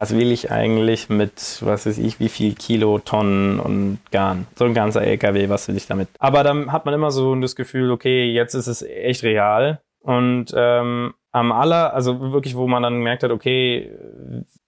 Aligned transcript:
Was 0.00 0.14
will 0.14 0.30
ich 0.30 0.52
eigentlich 0.52 1.08
mit, 1.08 1.58
was 1.60 1.86
weiß 1.86 1.98
ich, 1.98 2.20
wie 2.20 2.28
viel 2.28 2.54
Kilo, 2.54 3.00
Tonnen 3.00 3.58
und 3.58 3.98
Garn? 4.12 4.46
So 4.56 4.64
ein 4.64 4.74
ganzer 4.74 5.02
LKW, 5.02 5.48
was 5.48 5.66
will 5.66 5.76
ich 5.76 5.88
damit? 5.88 6.08
Aber 6.20 6.44
dann 6.44 6.70
hat 6.70 6.84
man 6.84 6.94
immer 6.94 7.10
so 7.10 7.34
das 7.34 7.56
Gefühl, 7.56 7.90
okay, 7.90 8.30
jetzt 8.30 8.54
ist 8.54 8.68
es 8.68 8.82
echt 8.82 9.24
real. 9.24 9.80
Und 10.00 10.52
ähm, 10.54 11.14
am 11.32 11.52
aller, 11.52 11.94
also 11.94 12.32
wirklich, 12.32 12.56
wo 12.56 12.68
man 12.68 12.82
dann 12.82 12.94
gemerkt 12.94 13.24
hat, 13.24 13.32
okay, 13.32 13.90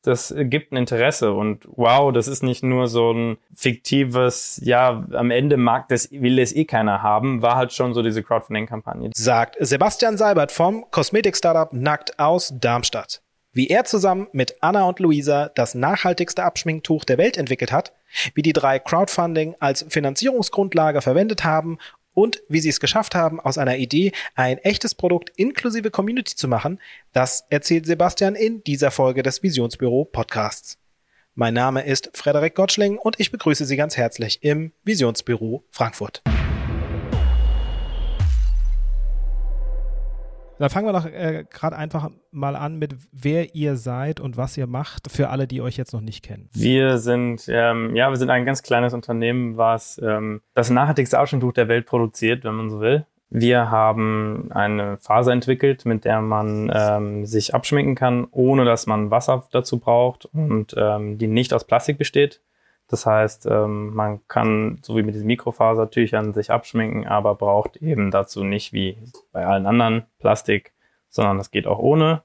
das 0.02 0.34
gibt 0.36 0.72
ein 0.72 0.76
Interesse 0.76 1.32
und 1.32 1.66
wow, 1.76 2.12
das 2.12 2.26
ist 2.26 2.42
nicht 2.42 2.62
nur 2.62 2.88
so 2.88 3.12
ein 3.12 3.38
fiktives, 3.54 4.60
ja, 4.64 5.06
am 5.12 5.30
Ende 5.30 5.56
mag 5.56 5.88
das, 5.88 6.10
will 6.10 6.38
es 6.38 6.54
eh 6.54 6.64
keiner 6.64 7.02
haben, 7.02 7.42
war 7.42 7.56
halt 7.56 7.72
schon 7.72 7.94
so 7.94 8.02
diese 8.02 8.22
Crowdfunding-Kampagne. 8.22 9.10
Sagt 9.14 9.56
Sebastian 9.60 10.16
Seibert 10.16 10.52
vom 10.52 10.86
Kosmetik-Startup 10.90 11.72
Nackt 11.72 12.18
aus 12.18 12.52
Darmstadt. 12.58 13.22
Wie 13.52 13.68
er 13.68 13.84
zusammen 13.84 14.28
mit 14.32 14.54
Anna 14.60 14.84
und 14.84 15.00
Luisa 15.00 15.50
das 15.54 15.74
nachhaltigste 15.74 16.44
Abschminktuch 16.44 17.04
der 17.04 17.18
Welt 17.18 17.36
entwickelt 17.36 17.72
hat, 17.72 17.92
wie 18.34 18.42
die 18.42 18.52
drei 18.52 18.78
Crowdfunding 18.78 19.56
als 19.58 19.84
Finanzierungsgrundlage 19.88 21.02
verwendet 21.02 21.42
haben 21.42 21.78
und 22.14 22.42
wie 22.48 22.60
sie 22.60 22.68
es 22.68 22.78
geschafft 22.78 23.16
haben, 23.16 23.40
aus 23.40 23.58
einer 23.58 23.76
Idee 23.76 24.12
ein 24.36 24.58
echtes 24.58 24.94
Produkt 24.94 25.30
inklusive 25.36 25.90
Community 25.90 26.36
zu 26.36 26.46
machen, 26.46 26.80
das 27.12 27.44
erzählt 27.50 27.86
Sebastian 27.86 28.36
in 28.36 28.62
dieser 28.62 28.92
Folge 28.92 29.24
des 29.24 29.42
Visionsbüro 29.42 30.04
Podcasts. 30.04 30.78
Mein 31.34 31.54
Name 31.54 31.84
ist 31.84 32.10
Frederik 32.14 32.54
Gottschling 32.54 32.98
und 32.98 33.18
ich 33.18 33.32
begrüße 33.32 33.64
Sie 33.64 33.76
ganz 33.76 33.96
herzlich 33.96 34.44
im 34.44 34.72
Visionsbüro 34.84 35.64
Frankfurt. 35.70 36.22
Dann 40.60 40.68
fangen 40.68 40.86
wir 40.86 40.92
doch 40.92 41.06
äh, 41.06 41.46
gerade 41.48 41.74
einfach 41.74 42.10
mal 42.32 42.54
an 42.54 42.78
mit, 42.78 42.94
wer 43.12 43.54
ihr 43.54 43.76
seid 43.76 44.20
und 44.20 44.36
was 44.36 44.58
ihr 44.58 44.66
macht, 44.66 45.10
für 45.10 45.30
alle, 45.30 45.46
die 45.46 45.62
euch 45.62 45.78
jetzt 45.78 45.94
noch 45.94 46.02
nicht 46.02 46.22
kennen. 46.22 46.50
Wir 46.52 46.98
sind, 46.98 47.46
ähm, 47.48 47.96
ja, 47.96 48.10
wir 48.10 48.16
sind 48.18 48.28
ein 48.28 48.44
ganz 48.44 48.62
kleines 48.62 48.92
Unternehmen, 48.92 49.56
was 49.56 49.98
ähm, 50.04 50.42
das 50.52 50.68
nachhaltigste 50.68 51.18
Ausschnitttuch 51.18 51.54
der 51.54 51.68
Welt 51.68 51.86
produziert, 51.86 52.44
wenn 52.44 52.56
man 52.56 52.68
so 52.68 52.78
will. 52.78 53.06
Wir 53.30 53.70
haben 53.70 54.50
eine 54.52 54.98
Faser 54.98 55.32
entwickelt, 55.32 55.86
mit 55.86 56.04
der 56.04 56.20
man 56.20 56.70
ähm, 56.74 57.24
sich 57.24 57.54
abschminken 57.54 57.94
kann, 57.94 58.26
ohne 58.30 58.66
dass 58.66 58.86
man 58.86 59.10
Wasser 59.10 59.46
dazu 59.52 59.78
braucht 59.78 60.26
und 60.26 60.74
ähm, 60.76 61.16
die 61.16 61.28
nicht 61.28 61.54
aus 61.54 61.64
Plastik 61.64 61.96
besteht. 61.96 62.42
Das 62.90 63.06
heißt, 63.06 63.46
ähm, 63.46 63.94
man 63.94 64.20
kann, 64.26 64.80
so 64.82 64.96
wie 64.96 65.04
mit 65.04 65.14
diesen 65.14 65.28
Mikrofasertüchern, 65.28 66.34
sich 66.34 66.50
abschminken, 66.50 67.06
aber 67.06 67.36
braucht 67.36 67.76
eben 67.76 68.10
dazu 68.10 68.42
nicht 68.42 68.72
wie 68.72 68.98
bei 69.32 69.46
allen 69.46 69.66
anderen 69.66 70.06
Plastik, 70.18 70.72
sondern 71.08 71.38
das 71.38 71.52
geht 71.52 71.68
auch 71.68 71.78
ohne. 71.78 72.22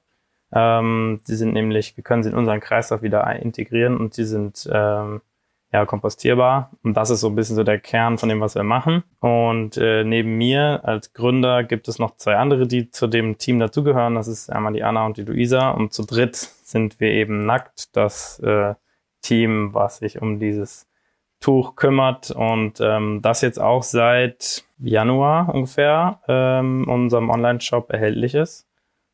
Ähm, 0.52 1.20
die 1.28 1.36
sind 1.36 1.54
nämlich, 1.54 1.96
wir 1.96 2.02
können 2.02 2.24
sie 2.24 2.30
in 2.30 2.36
unseren 2.36 2.60
Kreislauf 2.60 3.02
wieder 3.02 3.30
integrieren 3.36 3.96
und 3.96 4.14
sie 4.14 4.24
sind 4.24 4.68
ähm, 4.72 5.20
ja 5.72 5.84
kompostierbar. 5.86 6.72
Und 6.82 6.96
das 6.96 7.10
ist 7.10 7.20
so 7.20 7.28
ein 7.28 7.36
bisschen 7.36 7.54
so 7.54 7.62
der 7.62 7.78
Kern 7.78 8.18
von 8.18 8.28
dem, 8.28 8.40
was 8.40 8.56
wir 8.56 8.64
machen. 8.64 9.04
Und 9.20 9.76
äh, 9.76 10.02
neben 10.02 10.36
mir 10.36 10.80
als 10.82 11.12
Gründer 11.12 11.62
gibt 11.62 11.86
es 11.86 12.00
noch 12.00 12.16
zwei 12.16 12.36
andere, 12.36 12.66
die 12.66 12.90
zu 12.90 13.06
dem 13.06 13.38
Team 13.38 13.60
dazugehören. 13.60 14.16
Das 14.16 14.26
ist 14.26 14.50
einmal 14.50 14.72
die 14.72 14.82
Anna 14.82 15.06
und 15.06 15.16
die 15.16 15.22
Luisa. 15.22 15.70
Und 15.70 15.92
zu 15.92 16.04
dritt 16.04 16.34
sind 16.36 16.98
wir 16.98 17.10
eben 17.10 17.46
nackt. 17.46 17.94
Das 17.96 18.40
äh, 18.40 18.74
Team, 19.22 19.74
was 19.74 19.98
sich 19.98 20.20
um 20.20 20.38
dieses 20.38 20.86
Tuch 21.40 21.76
kümmert 21.76 22.30
und 22.30 22.80
ähm, 22.80 23.20
das 23.22 23.42
jetzt 23.42 23.60
auch 23.60 23.82
seit 23.82 24.64
Januar 24.78 25.54
ungefähr 25.54 26.20
ähm, 26.28 26.88
unserem 26.88 27.30
Online-Shop 27.30 27.90
erhältlich 27.90 28.34
ist. 28.34 28.66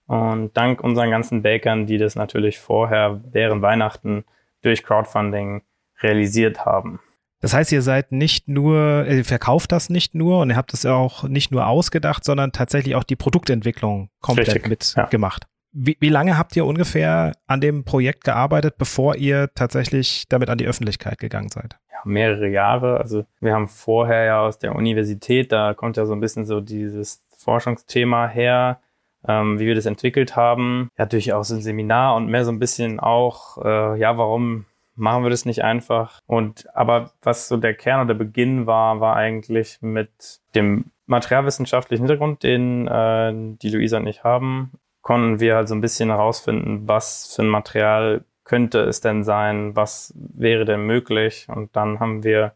Und 0.07 0.57
dank 0.57 0.83
unseren 0.83 1.11
ganzen 1.11 1.43
Bakern, 1.43 1.87
die 1.87 1.99
das 1.99 2.17
natürlich 2.17 2.59
vorher 2.59 3.21
während 3.31 3.63
Weihnachten 3.63 4.25
durch 4.63 4.83
Crowdfunding 4.83 5.63
realisiert 6.01 6.65
haben. 6.65 7.01
Das 7.41 7.55
heißt, 7.55 7.73
ihr 7.73 7.83
seid 7.83 8.13
nicht 8.13 8.47
nur, 8.47 9.05
ihr 9.09 9.25
verkauft 9.25 9.73
das 9.73 9.91
nicht 9.91 10.15
nur 10.15 10.41
und 10.41 10.51
ihr 10.51 10.57
habt 10.57 10.73
es 10.75 10.87
auch 10.87 11.25
nicht 11.25 11.51
nur 11.51 11.67
ausgedacht, 11.67 12.25
sondern 12.25 12.53
tatsächlich 12.53 12.95
auch 12.95 13.03
die 13.03 13.17
Produktentwicklung 13.17 14.11
komplett 14.21 14.69
mitgemacht. 14.69 15.45
Ja. 15.45 15.52
Wie, 15.73 15.97
wie 16.01 16.11
lange 16.11 16.37
habt 16.37 16.55
ihr 16.55 16.67
ungefähr 16.67 17.33
an 17.47 17.63
dem 17.63 17.85
Projekt 17.85 18.25
gearbeitet, 18.25 18.75
bevor 18.77 19.17
ihr 19.17 19.49
tatsächlich 19.55 20.27
damit 20.29 20.51
an 20.51 20.59
die 20.59 20.67
Öffentlichkeit 20.67 21.19
gegangen 21.19 21.49
seid? 21.49 21.79
Ja, 21.91 21.99
mehrere 22.05 22.49
Jahre. 22.49 22.99
Also 22.99 23.25
wir 23.41 23.55
haben 23.55 23.69
vorher 23.69 24.25
ja 24.25 24.43
aus 24.43 24.59
der 24.59 24.77
Universität, 24.77 25.51
da 25.51 25.73
kommt 25.73 25.97
ja 25.97 26.05
so 26.05 26.13
ein 26.13 26.21
bisschen 26.21 26.45
so 26.45 26.61
dieses 26.61 27.25
Forschungsthema 27.39 28.29
her, 28.29 28.81
ähm, 29.27 29.59
wie 29.59 29.67
wir 29.67 29.75
das 29.75 29.87
entwickelt 29.87 30.37
haben. 30.37 30.91
Ja, 30.99 31.07
durchaus 31.07 31.51
ein 31.51 31.63
Seminar 31.63 32.17
und 32.17 32.29
mehr 32.29 32.45
so 32.45 32.53
ein 32.53 32.59
bisschen 32.59 33.01
auch, 33.01 33.57
äh, 33.65 33.99
ja, 33.99 34.19
warum 34.19 34.67
machen 34.95 35.23
wir 35.23 35.31
das 35.31 35.47
nicht 35.47 35.65
einfach? 35.65 36.21
Und 36.27 36.67
aber 36.75 37.13
was 37.23 37.49
so 37.49 37.57
der 37.57 37.73
Kern 37.73 38.01
oder 38.01 38.15
der 38.15 38.25
Beginn 38.25 38.67
war, 38.67 39.01
war 39.01 39.17
eigentlich 39.17 39.79
mit 39.81 40.41
dem 40.55 40.91
materialwissenschaftlichen 41.07 42.07
Hintergrund, 42.07 42.43
den 42.43 42.87
äh, 42.89 43.33
die 43.35 43.71
Luisa 43.71 43.97
und 43.97 44.07
ich 44.07 44.23
haben 44.23 44.73
konnten 45.03 45.41
wir 45.41 45.57
halt 45.57 45.69
so 45.69 45.75
ein 45.75 45.81
bisschen 45.81 46.09
herausfinden, 46.09 46.89
was 46.89 47.35
für 47.35 47.43
ein 47.43 47.49
Material 47.49 48.25
könnte 48.45 48.81
es 48.81 49.01
denn 49.01 49.25
sein, 49.25 49.77
was 49.77 50.15
wäre 50.17 50.65
denn 50.65 50.87
möglich. 50.87 51.47
Und 51.49 51.77
dann 51.77 52.01
haben 52.01 52.25
wir 52.25 52.55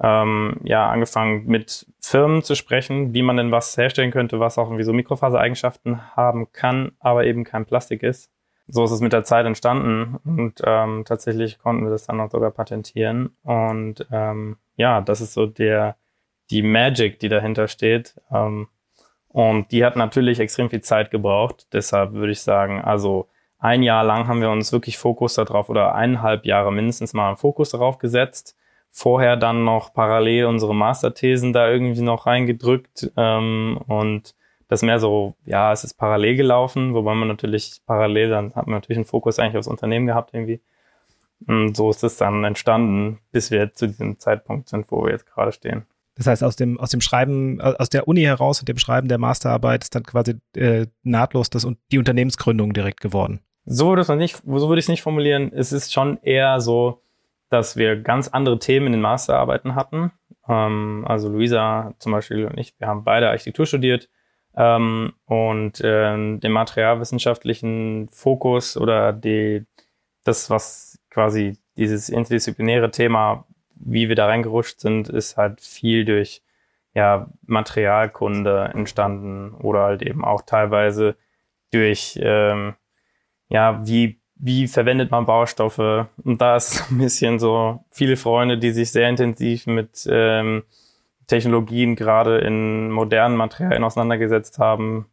ähm, 0.00 0.58
ja 0.64 0.90
angefangen 0.90 1.46
mit 1.46 1.86
Firmen 2.00 2.42
zu 2.42 2.54
sprechen, 2.54 3.14
wie 3.14 3.22
man 3.22 3.36
denn 3.36 3.52
was 3.52 3.76
herstellen 3.76 4.10
könnte, 4.10 4.40
was 4.40 4.58
auch 4.58 4.66
irgendwie 4.66 4.84
so 4.84 4.92
Mikrofasereigenschaften 4.92 6.16
haben 6.16 6.50
kann, 6.52 6.92
aber 6.98 7.24
eben 7.24 7.44
kein 7.44 7.66
Plastik 7.66 8.02
ist. 8.02 8.30
So 8.68 8.84
ist 8.84 8.90
es 8.92 9.00
mit 9.00 9.12
der 9.12 9.24
Zeit 9.24 9.44
entstanden 9.44 10.18
und 10.24 10.62
ähm, 10.64 11.04
tatsächlich 11.04 11.58
konnten 11.58 11.84
wir 11.84 11.90
das 11.90 12.06
dann 12.06 12.20
auch 12.20 12.30
sogar 12.30 12.50
patentieren. 12.52 13.36
Und 13.42 14.06
ähm, 14.10 14.56
ja, 14.76 15.00
das 15.00 15.20
ist 15.20 15.34
so 15.34 15.46
der 15.46 15.96
die 16.50 16.62
Magic, 16.62 17.18
die 17.18 17.28
dahinter 17.28 17.68
steht. 17.68 18.20
Ähm, 18.30 18.68
und 19.32 19.72
die 19.72 19.84
hat 19.84 19.96
natürlich 19.96 20.40
extrem 20.40 20.70
viel 20.70 20.82
Zeit 20.82 21.10
gebraucht. 21.10 21.66
Deshalb 21.72 22.12
würde 22.12 22.32
ich 22.32 22.42
sagen, 22.42 22.82
also 22.82 23.28
ein 23.58 23.82
Jahr 23.82 24.04
lang 24.04 24.26
haben 24.26 24.40
wir 24.40 24.50
uns 24.50 24.72
wirklich 24.72 24.98
Fokus 24.98 25.34
darauf 25.34 25.68
oder 25.68 25.94
eineinhalb 25.94 26.44
Jahre 26.44 26.72
mindestens 26.72 27.14
mal 27.14 27.28
einen 27.28 27.36
Fokus 27.36 27.70
darauf 27.70 27.98
gesetzt. 27.98 28.56
Vorher 28.90 29.36
dann 29.36 29.64
noch 29.64 29.94
parallel 29.94 30.44
unsere 30.46 30.74
Masterthesen 30.74 31.52
da 31.52 31.70
irgendwie 31.70 32.02
noch 32.02 32.26
reingedrückt 32.26 33.10
ähm, 33.16 33.80
und 33.86 34.34
das 34.68 34.82
mehr 34.82 34.98
so, 34.98 35.34
ja, 35.44 35.72
es 35.72 35.84
ist 35.84 35.94
parallel 35.94 36.36
gelaufen, 36.36 36.94
wobei 36.94 37.14
man 37.14 37.28
natürlich 37.28 37.80
parallel, 37.86 38.30
dann 38.30 38.54
hat 38.54 38.66
man 38.66 38.74
natürlich 38.74 38.98
einen 38.98 39.06
Fokus 39.06 39.38
eigentlich 39.38 39.56
aufs 39.56 39.66
Unternehmen 39.66 40.06
gehabt 40.06 40.30
irgendwie. 40.34 40.60
Und 41.46 41.76
so 41.76 41.90
ist 41.90 42.04
es 42.04 42.16
dann 42.16 42.44
entstanden, 42.44 43.18
bis 43.32 43.50
wir 43.50 43.72
zu 43.74 43.86
diesem 43.86 44.18
Zeitpunkt 44.18 44.68
sind, 44.68 44.90
wo 44.90 45.04
wir 45.04 45.12
jetzt 45.12 45.26
gerade 45.26 45.52
stehen. 45.52 45.86
Das 46.22 46.28
heißt, 46.28 46.44
aus 46.44 46.54
dem, 46.54 46.78
aus 46.78 46.90
dem 46.90 47.00
Schreiben, 47.00 47.60
aus 47.60 47.88
der 47.88 48.06
Uni 48.06 48.22
heraus 48.22 48.60
und 48.60 48.68
dem 48.68 48.78
Schreiben 48.78 49.08
der 49.08 49.18
Masterarbeit 49.18 49.82
ist 49.82 49.94
dann 49.96 50.04
quasi 50.04 50.36
äh, 50.54 50.86
nahtlos 51.02 51.50
das, 51.50 51.66
die 51.90 51.98
Unternehmensgründung 51.98 52.72
direkt 52.72 53.00
geworden. 53.00 53.40
So 53.64 53.88
würde, 53.88 54.04
man 54.06 54.18
nicht, 54.18 54.36
so 54.36 54.68
würde 54.68 54.78
ich 54.78 54.84
es 54.84 54.88
nicht 54.88 55.02
formulieren. 55.02 55.52
Es 55.52 55.72
ist 55.72 55.92
schon 55.92 56.18
eher 56.22 56.60
so, 56.60 57.02
dass 57.50 57.76
wir 57.76 57.96
ganz 57.96 58.28
andere 58.28 58.60
Themen 58.60 58.86
in 58.86 58.92
den 58.92 59.00
Masterarbeiten 59.00 59.74
hatten. 59.74 60.12
Ähm, 60.48 61.04
also 61.08 61.28
Luisa 61.28 61.92
zum 61.98 62.12
Beispiel 62.12 62.46
und 62.46 62.56
ich, 62.56 62.78
wir 62.78 62.86
haben 62.86 63.02
beide 63.02 63.28
Architektur 63.28 63.66
studiert 63.66 64.08
ähm, 64.56 65.14
und 65.26 65.80
äh, 65.80 66.38
den 66.38 66.52
materialwissenschaftlichen 66.52 68.08
Fokus 68.10 68.76
oder 68.76 69.12
die, 69.12 69.66
das, 70.22 70.50
was 70.50 71.00
quasi 71.10 71.58
dieses 71.76 72.08
interdisziplinäre 72.08 72.92
Thema 72.92 73.44
wie 73.84 74.08
wir 74.08 74.16
da 74.16 74.26
reingerutscht 74.26 74.80
sind, 74.80 75.08
ist 75.08 75.36
halt 75.36 75.60
viel 75.60 76.04
durch 76.04 76.42
ja, 76.94 77.28
Materialkunde 77.46 78.70
entstanden 78.74 79.54
oder 79.54 79.80
halt 79.80 80.02
eben 80.02 80.24
auch 80.24 80.42
teilweise 80.42 81.16
durch 81.70 82.18
ähm, 82.22 82.74
ja, 83.48 83.86
wie, 83.86 84.18
wie 84.36 84.66
verwendet 84.66 85.10
man 85.10 85.26
Baustoffe. 85.26 86.06
Und 86.24 86.40
da 86.40 86.56
ist 86.56 86.84
ein 86.90 86.98
bisschen 86.98 87.38
so 87.38 87.84
viele 87.90 88.16
Freunde, 88.16 88.58
die 88.58 88.70
sich 88.70 88.90
sehr 88.90 89.08
intensiv 89.08 89.66
mit 89.66 90.06
ähm, 90.10 90.64
Technologien 91.26 91.96
gerade 91.96 92.38
in 92.38 92.90
modernen 92.90 93.36
Materialien 93.36 93.84
auseinandergesetzt 93.84 94.58
haben, 94.58 95.06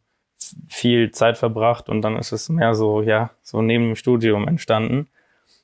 viel 0.68 1.10
Zeit 1.10 1.38
verbracht 1.38 1.88
und 1.88 2.02
dann 2.02 2.16
ist 2.16 2.32
es 2.32 2.48
mehr 2.48 2.74
so, 2.74 3.02
ja, 3.02 3.30
so 3.42 3.60
neben 3.62 3.88
dem 3.88 3.96
Studium 3.96 4.48
entstanden. 4.48 5.08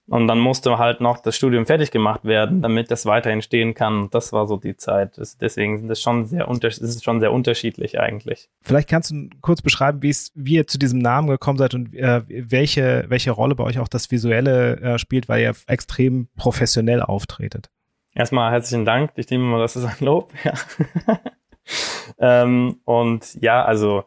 Und 0.08 0.29
dann 0.29 0.38
musste 0.38 0.79
halt 0.79 1.00
noch 1.00 1.19
das 1.19 1.35
Studium 1.35 1.67
fertig 1.67 1.91
gemacht 1.91 2.25
werden, 2.25 2.62
damit 2.62 2.93
das 2.93 3.06
weiterhin 3.06 3.43
stehen 3.43 3.75
kann. 3.75 4.03
Und 4.03 4.14
das 4.14 4.32
war 4.32 4.47
so 4.47 4.56
die 4.56 4.76
Zeit. 4.76 5.20
deswegen 5.41 5.79
sind 5.79 5.91
es 5.91 6.00
schon 6.00 6.26
sehr 6.26 6.47
unter 6.47 6.69
ist 6.69 7.03
schon 7.03 7.19
sehr 7.19 7.32
unterschiedlich 7.32 7.99
eigentlich. 7.99 8.49
Vielleicht 8.61 8.88
kannst 8.88 9.11
du 9.11 9.29
kurz 9.41 9.62
beschreiben, 9.62 10.03
wie 10.03 10.11
es, 10.11 10.31
wie 10.37 10.55
ihr 10.55 10.69
zu 10.69 10.79
diesem 10.79 11.00
Namen 11.00 11.29
gekommen 11.29 11.58
seid 11.58 11.75
und 11.75 11.93
äh, 11.93 12.23
welche, 12.29 13.06
welche 13.08 13.32
Rolle 13.32 13.56
bei 13.56 13.64
euch 13.64 13.81
auch 13.81 13.88
das 13.88 14.08
Visuelle 14.12 14.81
äh, 14.81 14.99
spielt, 14.99 15.29
weil 15.29 15.43
ihr 15.43 15.55
extrem 15.67 16.29
professionell 16.37 17.03
auftretet. 17.03 17.70
Erstmal 18.14 18.53
herzlichen 18.53 18.85
Dank. 18.85 19.11
Ich 19.17 19.29
nehme 19.29 19.44
mal, 19.44 19.61
das 19.61 19.75
ist 19.75 19.85
ein 19.85 20.05
Lob. 20.05 20.32
Ja. 20.44 22.43
ähm, 22.44 22.79
und 22.85 23.43
ja, 23.43 23.64
also 23.64 24.05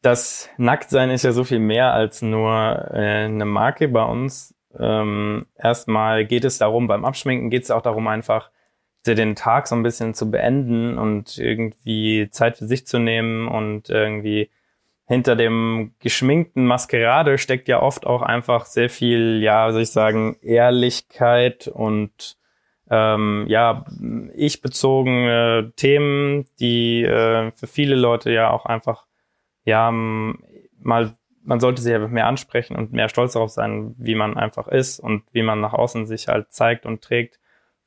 das 0.00 0.48
Nacktsein 0.58 1.10
ist 1.10 1.24
ja 1.24 1.32
so 1.32 1.42
viel 1.42 1.58
mehr 1.58 1.92
als 1.92 2.22
nur 2.22 2.88
äh, 2.92 3.24
eine 3.24 3.44
Marke 3.44 3.88
bei 3.88 4.04
uns 4.04 4.51
ähm, 4.78 5.46
erstmal 5.56 6.24
geht 6.24 6.44
es 6.44 6.58
darum, 6.58 6.86
beim 6.86 7.04
Abschminken 7.04 7.50
geht 7.50 7.64
es 7.64 7.70
auch 7.70 7.82
darum, 7.82 8.06
einfach 8.08 8.50
den 9.06 9.34
Tag 9.34 9.66
so 9.66 9.74
ein 9.74 9.82
bisschen 9.82 10.14
zu 10.14 10.30
beenden 10.30 10.96
und 10.96 11.38
irgendwie 11.38 12.28
Zeit 12.30 12.58
für 12.58 12.66
sich 12.66 12.86
zu 12.86 12.98
nehmen 12.98 13.48
und 13.48 13.90
irgendwie 13.90 14.50
hinter 15.06 15.36
dem 15.36 15.92
geschminkten 15.98 16.66
Maskerade 16.66 17.36
steckt 17.36 17.68
ja 17.68 17.82
oft 17.82 18.06
auch 18.06 18.22
einfach 18.22 18.64
sehr 18.64 18.88
viel, 18.88 19.42
ja, 19.42 19.70
soll 19.72 19.82
ich 19.82 19.90
sagen, 19.90 20.36
Ehrlichkeit 20.40 21.68
und 21.68 22.36
ähm, 22.90 23.44
ja, 23.48 23.84
ich 24.34 24.62
bezogene 24.62 25.72
Themen, 25.76 26.46
die 26.60 27.02
äh, 27.02 27.50
für 27.52 27.66
viele 27.66 27.96
Leute 27.96 28.30
ja 28.30 28.50
auch 28.50 28.66
einfach, 28.66 29.06
ja, 29.64 29.90
mal, 29.90 31.14
man 31.44 31.60
sollte 31.60 31.82
sich 31.82 31.94
einfach 31.94 32.08
mehr 32.08 32.26
ansprechen 32.26 32.76
und 32.76 32.92
mehr 32.92 33.08
stolz 33.08 33.32
darauf 33.32 33.50
sein, 33.50 33.94
wie 33.98 34.14
man 34.14 34.36
einfach 34.36 34.68
ist 34.68 35.00
und 35.00 35.22
wie 35.32 35.42
man 35.42 35.60
nach 35.60 35.72
außen 35.72 36.06
sich 36.06 36.28
halt 36.28 36.52
zeigt 36.52 36.86
und 36.86 37.02
trägt 37.02 37.38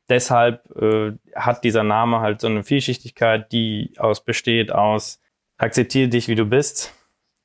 deshalb 0.09 0.69
äh, 0.75 1.13
hat 1.35 1.63
dieser 1.63 1.83
Name 1.83 2.19
halt 2.19 2.41
so 2.41 2.47
eine 2.47 2.63
Vielschichtigkeit, 2.63 3.51
die 3.51 3.93
aus 3.97 4.23
besteht 4.23 4.71
aus 4.71 5.19
akzeptiere 5.57 6.09
dich, 6.09 6.27
wie 6.27 6.35
du 6.35 6.45
bist. 6.45 6.93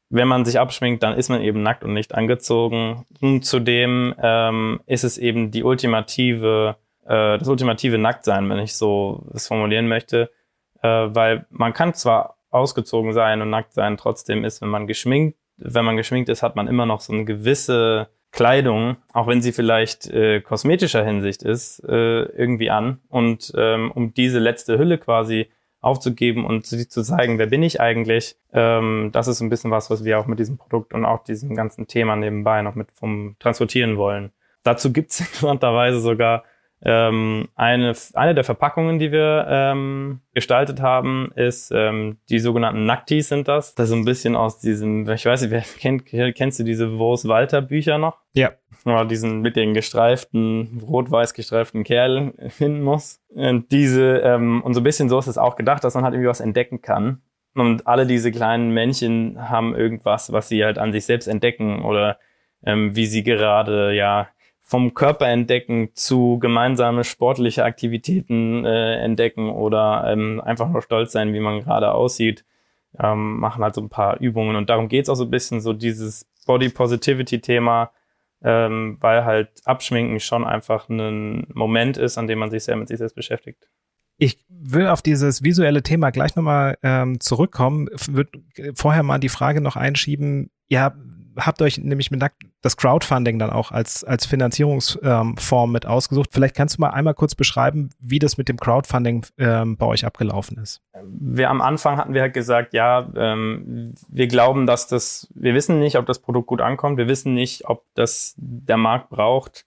Wenn 0.08 0.28
man 0.28 0.44
sich 0.44 0.58
abschminkt, 0.58 1.02
dann 1.02 1.16
ist 1.16 1.28
man 1.28 1.40
eben 1.40 1.62
nackt 1.62 1.84
und 1.84 1.94
nicht 1.94 2.14
angezogen. 2.14 3.06
Und 3.20 3.44
zudem 3.44 4.14
ähm, 4.20 4.80
ist 4.86 5.04
es 5.04 5.18
eben 5.18 5.52
die 5.52 5.62
ultimative, 5.62 6.76
äh, 7.04 7.38
das 7.38 7.46
ultimative 7.46 7.98
Nacktsein, 7.98 8.48
wenn 8.50 8.58
ich 8.58 8.74
so 8.74 9.24
es 9.32 9.46
formulieren 9.46 9.86
möchte, 9.86 10.30
äh, 10.82 10.88
weil 10.88 11.46
man 11.50 11.72
kann 11.72 11.94
zwar 11.94 12.38
ausgezogen 12.50 13.12
sein 13.12 13.40
und 13.40 13.50
nackt 13.50 13.72
sein, 13.72 13.96
trotzdem 13.96 14.44
ist, 14.44 14.60
wenn 14.60 14.68
man 14.68 14.88
geschminkt, 14.88 15.38
wenn 15.60 15.84
man 15.84 15.96
geschminkt 15.96 16.28
ist, 16.28 16.42
hat 16.42 16.56
man 16.56 16.68
immer 16.68 16.86
noch 16.86 17.00
so 17.00 17.12
eine 17.12 17.24
gewisse 17.24 18.08
Kleidung, 18.32 18.96
auch 19.12 19.26
wenn 19.26 19.42
sie 19.42 19.52
vielleicht 19.52 20.06
äh, 20.08 20.40
kosmetischer 20.40 21.04
Hinsicht 21.04 21.42
ist, 21.42 21.80
äh, 21.84 22.22
irgendwie 22.22 22.70
an. 22.70 23.00
Und 23.08 23.52
ähm, 23.56 23.90
um 23.90 24.14
diese 24.14 24.38
letzte 24.38 24.78
Hülle 24.78 24.98
quasi 24.98 25.50
aufzugeben 25.80 26.44
und 26.44 26.66
sich 26.66 26.90
zu 26.90 27.02
zeigen, 27.02 27.38
wer 27.38 27.46
bin 27.46 27.62
ich 27.62 27.80
eigentlich, 27.80 28.36
ähm, 28.52 29.10
das 29.12 29.28
ist 29.28 29.40
ein 29.40 29.48
bisschen 29.48 29.70
was, 29.70 29.90
was 29.90 30.04
wir 30.04 30.18
auch 30.18 30.26
mit 30.26 30.38
diesem 30.38 30.58
Produkt 30.58 30.92
und 30.92 31.04
auch 31.04 31.24
diesem 31.24 31.56
ganzen 31.56 31.86
Thema 31.86 32.16
nebenbei 32.16 32.62
noch 32.62 32.74
mit 32.74 32.92
vom 32.92 33.36
transportieren 33.38 33.96
wollen. 33.96 34.30
Dazu 34.62 34.92
gibt 34.92 35.10
es 35.10 35.20
interessanterweise 35.20 36.00
sogar 36.00 36.44
ähm, 36.82 37.48
eine, 37.56 37.94
eine 38.14 38.34
der 38.34 38.44
Verpackungen, 38.44 38.98
die 38.98 39.12
wir 39.12 39.46
ähm, 39.48 40.20
gestaltet 40.32 40.80
haben, 40.80 41.30
ist 41.34 41.70
ähm, 41.74 42.16
die 42.30 42.38
sogenannten 42.38 42.86
Nacktis 42.86 43.28
sind 43.28 43.48
das. 43.48 43.74
Das 43.74 43.84
ist 43.84 43.90
so 43.90 43.96
ein 43.96 44.06
bisschen 44.06 44.34
aus 44.34 44.60
diesem, 44.60 45.08
ich 45.08 45.26
weiß 45.26 45.42
nicht, 45.42 45.50
wer 45.50 45.62
kennt, 45.78 46.06
kennst 46.06 46.58
du 46.58 46.64
diese 46.64 46.98
Wos 46.98 47.28
Walter 47.28 47.60
Bücher 47.60 47.98
noch? 47.98 48.18
Ja. 48.32 48.52
Oder 48.86 49.04
diesen 49.04 49.42
mit 49.42 49.56
den 49.56 49.74
gestreiften, 49.74 50.82
rot-weiß 50.86 51.34
gestreiften 51.34 51.84
Kerl 51.84 52.32
finden 52.48 52.82
muss. 52.82 53.20
Und 53.28 53.70
diese, 53.72 54.18
ähm, 54.18 54.62
und 54.62 54.72
so 54.72 54.80
ein 54.80 54.84
bisschen 54.84 55.10
so 55.10 55.18
ist 55.18 55.26
es 55.26 55.36
auch 55.36 55.56
gedacht, 55.56 55.84
dass 55.84 55.94
man 55.94 56.04
halt 56.04 56.14
irgendwie 56.14 56.30
was 56.30 56.40
entdecken 56.40 56.80
kann. 56.80 57.20
Und 57.54 57.86
alle 57.86 58.06
diese 58.06 58.30
kleinen 58.30 58.70
Männchen 58.70 59.50
haben 59.50 59.74
irgendwas, 59.74 60.32
was 60.32 60.48
sie 60.48 60.64
halt 60.64 60.78
an 60.78 60.92
sich 60.92 61.04
selbst 61.04 61.26
entdecken 61.26 61.82
oder 61.82 62.18
ähm, 62.64 62.94
wie 62.96 63.06
sie 63.06 63.22
gerade, 63.22 63.92
ja, 63.92 64.28
vom 64.70 64.94
Körper 64.94 65.26
entdecken 65.26 65.88
zu 65.94 66.38
gemeinsame 66.38 67.02
sportliche 67.02 67.64
Aktivitäten 67.64 68.64
äh, 68.64 69.02
entdecken 69.02 69.50
oder 69.50 70.04
ähm, 70.06 70.40
einfach 70.40 70.68
nur 70.68 70.80
stolz 70.80 71.10
sein, 71.10 71.34
wie 71.34 71.40
man 71.40 71.64
gerade 71.64 71.90
aussieht, 71.90 72.44
ähm, 72.96 73.40
machen 73.40 73.64
halt 73.64 73.74
so 73.74 73.80
ein 73.80 73.88
paar 73.88 74.20
Übungen. 74.20 74.54
Und 74.54 74.70
darum 74.70 74.86
geht's 74.86 75.08
auch 75.08 75.16
so 75.16 75.24
ein 75.24 75.30
bisschen, 75.30 75.60
so 75.60 75.72
dieses 75.72 76.24
Body 76.46 76.68
Positivity-Thema, 76.68 77.90
ähm, 78.44 78.96
weil 79.00 79.24
halt 79.24 79.48
Abschminken 79.64 80.20
schon 80.20 80.44
einfach 80.44 80.88
ein 80.88 81.48
Moment 81.52 81.96
ist, 81.96 82.16
an 82.16 82.28
dem 82.28 82.38
man 82.38 82.52
sich 82.52 82.62
sehr 82.62 82.76
mit 82.76 82.86
sich 82.86 82.98
selbst 82.98 83.16
beschäftigt. 83.16 83.68
Ich 84.18 84.38
will 84.48 84.86
auf 84.86 85.02
dieses 85.02 85.42
visuelle 85.42 85.82
Thema 85.82 86.10
gleich 86.10 86.36
nochmal 86.36 86.78
ähm, 86.84 87.18
zurückkommen. 87.18 87.88
Würde 88.08 88.38
vorher 88.76 89.02
mal 89.02 89.18
die 89.18 89.30
Frage 89.30 89.60
noch 89.60 89.74
einschieben, 89.74 90.52
ja, 90.68 90.94
habt 91.36 91.62
euch 91.62 91.78
nämlich 91.78 92.10
mit 92.10 92.22
das 92.62 92.76
Crowdfunding 92.76 93.38
dann 93.38 93.50
auch 93.50 93.72
als, 93.72 94.04
als 94.04 94.26
Finanzierungsform 94.26 95.68
ähm, 95.68 95.72
mit 95.72 95.86
ausgesucht. 95.86 96.30
Vielleicht 96.32 96.54
kannst 96.54 96.76
du 96.76 96.80
mal 96.82 96.90
einmal 96.90 97.14
kurz 97.14 97.34
beschreiben, 97.34 97.90
wie 98.00 98.18
das 98.18 98.36
mit 98.36 98.48
dem 98.48 98.58
Crowdfunding 98.58 99.26
ähm, 99.38 99.76
bei 99.76 99.86
euch 99.86 100.04
abgelaufen 100.04 100.58
ist. 100.58 100.82
Wir 101.02 101.50
am 101.50 101.60
Anfang 101.60 101.96
hatten 101.96 102.14
wir 102.14 102.22
halt 102.22 102.34
gesagt, 102.34 102.74
ja, 102.74 103.08
ähm, 103.16 103.94
wir 104.08 104.26
glauben, 104.26 104.66
dass 104.66 104.88
das, 104.88 105.28
wir 105.34 105.54
wissen 105.54 105.78
nicht, 105.78 105.96
ob 105.96 106.06
das 106.06 106.18
Produkt 106.18 106.48
gut 106.48 106.60
ankommt, 106.60 106.98
wir 106.98 107.08
wissen 107.08 107.34
nicht, 107.34 107.66
ob 107.66 107.84
das 107.94 108.34
der 108.36 108.76
Markt 108.76 109.10
braucht. 109.10 109.66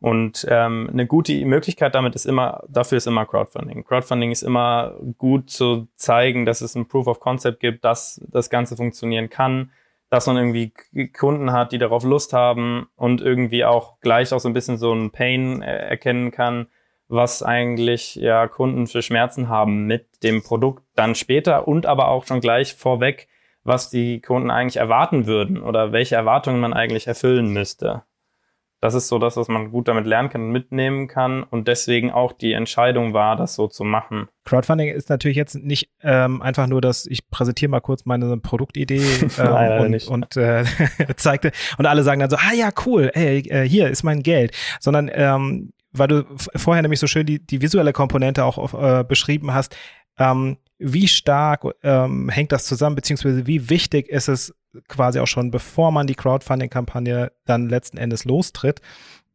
Und 0.00 0.44
ähm, 0.50 0.90
eine 0.92 1.06
gute 1.06 1.44
Möglichkeit 1.44 1.94
damit 1.94 2.16
ist 2.16 2.26
immer, 2.26 2.64
dafür 2.68 2.98
ist 2.98 3.06
immer 3.06 3.24
Crowdfunding. 3.24 3.84
Crowdfunding 3.84 4.32
ist 4.32 4.42
immer 4.42 4.96
gut 5.16 5.48
zu 5.48 5.86
zeigen, 5.94 6.44
dass 6.44 6.60
es 6.60 6.74
ein 6.74 6.88
Proof 6.88 7.06
of 7.06 7.20
Concept 7.20 7.60
gibt, 7.60 7.84
dass 7.84 8.20
das 8.28 8.50
Ganze 8.50 8.74
funktionieren 8.74 9.30
kann 9.30 9.70
dass 10.12 10.26
man 10.26 10.36
irgendwie 10.36 10.74
Kunden 11.18 11.52
hat, 11.52 11.72
die 11.72 11.78
darauf 11.78 12.04
Lust 12.04 12.34
haben 12.34 12.86
und 12.96 13.22
irgendwie 13.22 13.64
auch 13.64 13.98
gleich 14.00 14.34
auch 14.34 14.40
so 14.40 14.48
ein 14.50 14.52
bisschen 14.52 14.76
so 14.76 14.92
ein 14.92 15.10
Pain 15.10 15.62
erkennen 15.62 16.30
kann, 16.30 16.66
was 17.08 17.42
eigentlich 17.42 18.16
ja 18.16 18.46
Kunden 18.46 18.86
für 18.86 19.00
Schmerzen 19.00 19.48
haben 19.48 19.86
mit 19.86 20.22
dem 20.22 20.42
Produkt 20.42 20.84
dann 20.96 21.14
später 21.14 21.66
und 21.66 21.86
aber 21.86 22.08
auch 22.08 22.26
schon 22.26 22.42
gleich 22.42 22.74
vorweg, 22.74 23.26
was 23.64 23.88
die 23.88 24.20
Kunden 24.20 24.50
eigentlich 24.50 24.76
erwarten 24.76 25.24
würden 25.24 25.62
oder 25.62 25.92
welche 25.92 26.16
Erwartungen 26.16 26.60
man 26.60 26.74
eigentlich 26.74 27.06
erfüllen 27.06 27.50
müsste 27.50 28.02
das 28.82 28.94
ist 28.94 29.06
so 29.06 29.20
das, 29.20 29.36
was 29.36 29.46
man 29.46 29.70
gut 29.70 29.86
damit 29.86 30.06
lernen 30.06 30.28
kann 30.28 30.42
und 30.42 30.50
mitnehmen 30.50 31.06
kann. 31.06 31.44
Und 31.44 31.68
deswegen 31.68 32.10
auch 32.10 32.32
die 32.32 32.52
Entscheidung 32.52 33.14
war, 33.14 33.36
das 33.36 33.54
so 33.54 33.68
zu 33.68 33.84
machen. 33.84 34.26
Crowdfunding 34.44 34.88
ist 34.88 35.08
natürlich 35.08 35.36
jetzt 35.36 35.54
nicht 35.54 35.88
ähm, 36.02 36.42
einfach 36.42 36.66
nur, 36.66 36.80
dass 36.80 37.06
ich 37.06 37.30
präsentiere 37.30 37.70
mal 37.70 37.80
kurz 37.80 38.06
meine 38.06 38.36
Produktidee 38.38 38.96
ähm, 39.22 39.30
Nein, 39.38 39.94
und, 39.94 40.08
und 40.08 40.36
äh, 40.36 40.64
zeigte 41.16 41.52
und 41.78 41.86
alle 41.86 42.02
sagen 42.02 42.18
dann 42.18 42.30
so, 42.30 42.36
ah 42.36 42.52
ja, 42.54 42.70
cool, 42.84 43.12
ey, 43.14 43.48
äh, 43.48 43.62
hier 43.62 43.88
ist 43.88 44.02
mein 44.02 44.24
Geld, 44.24 44.52
sondern 44.80 45.08
ähm, 45.14 45.72
weil 45.92 46.08
du 46.08 46.24
vorher 46.56 46.82
nämlich 46.82 46.98
so 46.98 47.06
schön 47.06 47.24
die, 47.24 47.38
die 47.38 47.62
visuelle 47.62 47.92
Komponente 47.92 48.44
auch 48.44 48.74
äh, 48.74 49.04
beschrieben 49.04 49.54
hast, 49.54 49.76
ähm, 50.18 50.56
wie 50.82 51.08
stark 51.08 51.64
ähm, 51.82 52.28
hängt 52.28 52.52
das 52.52 52.64
zusammen, 52.64 52.96
beziehungsweise 52.96 53.46
wie 53.46 53.70
wichtig 53.70 54.08
ist 54.08 54.28
es 54.28 54.54
quasi 54.88 55.20
auch 55.20 55.26
schon, 55.26 55.50
bevor 55.50 55.92
man 55.92 56.06
die 56.06 56.14
Crowdfunding-Kampagne 56.14 57.32
dann 57.44 57.68
letzten 57.68 57.98
Endes 57.98 58.24
lostritt, 58.24 58.80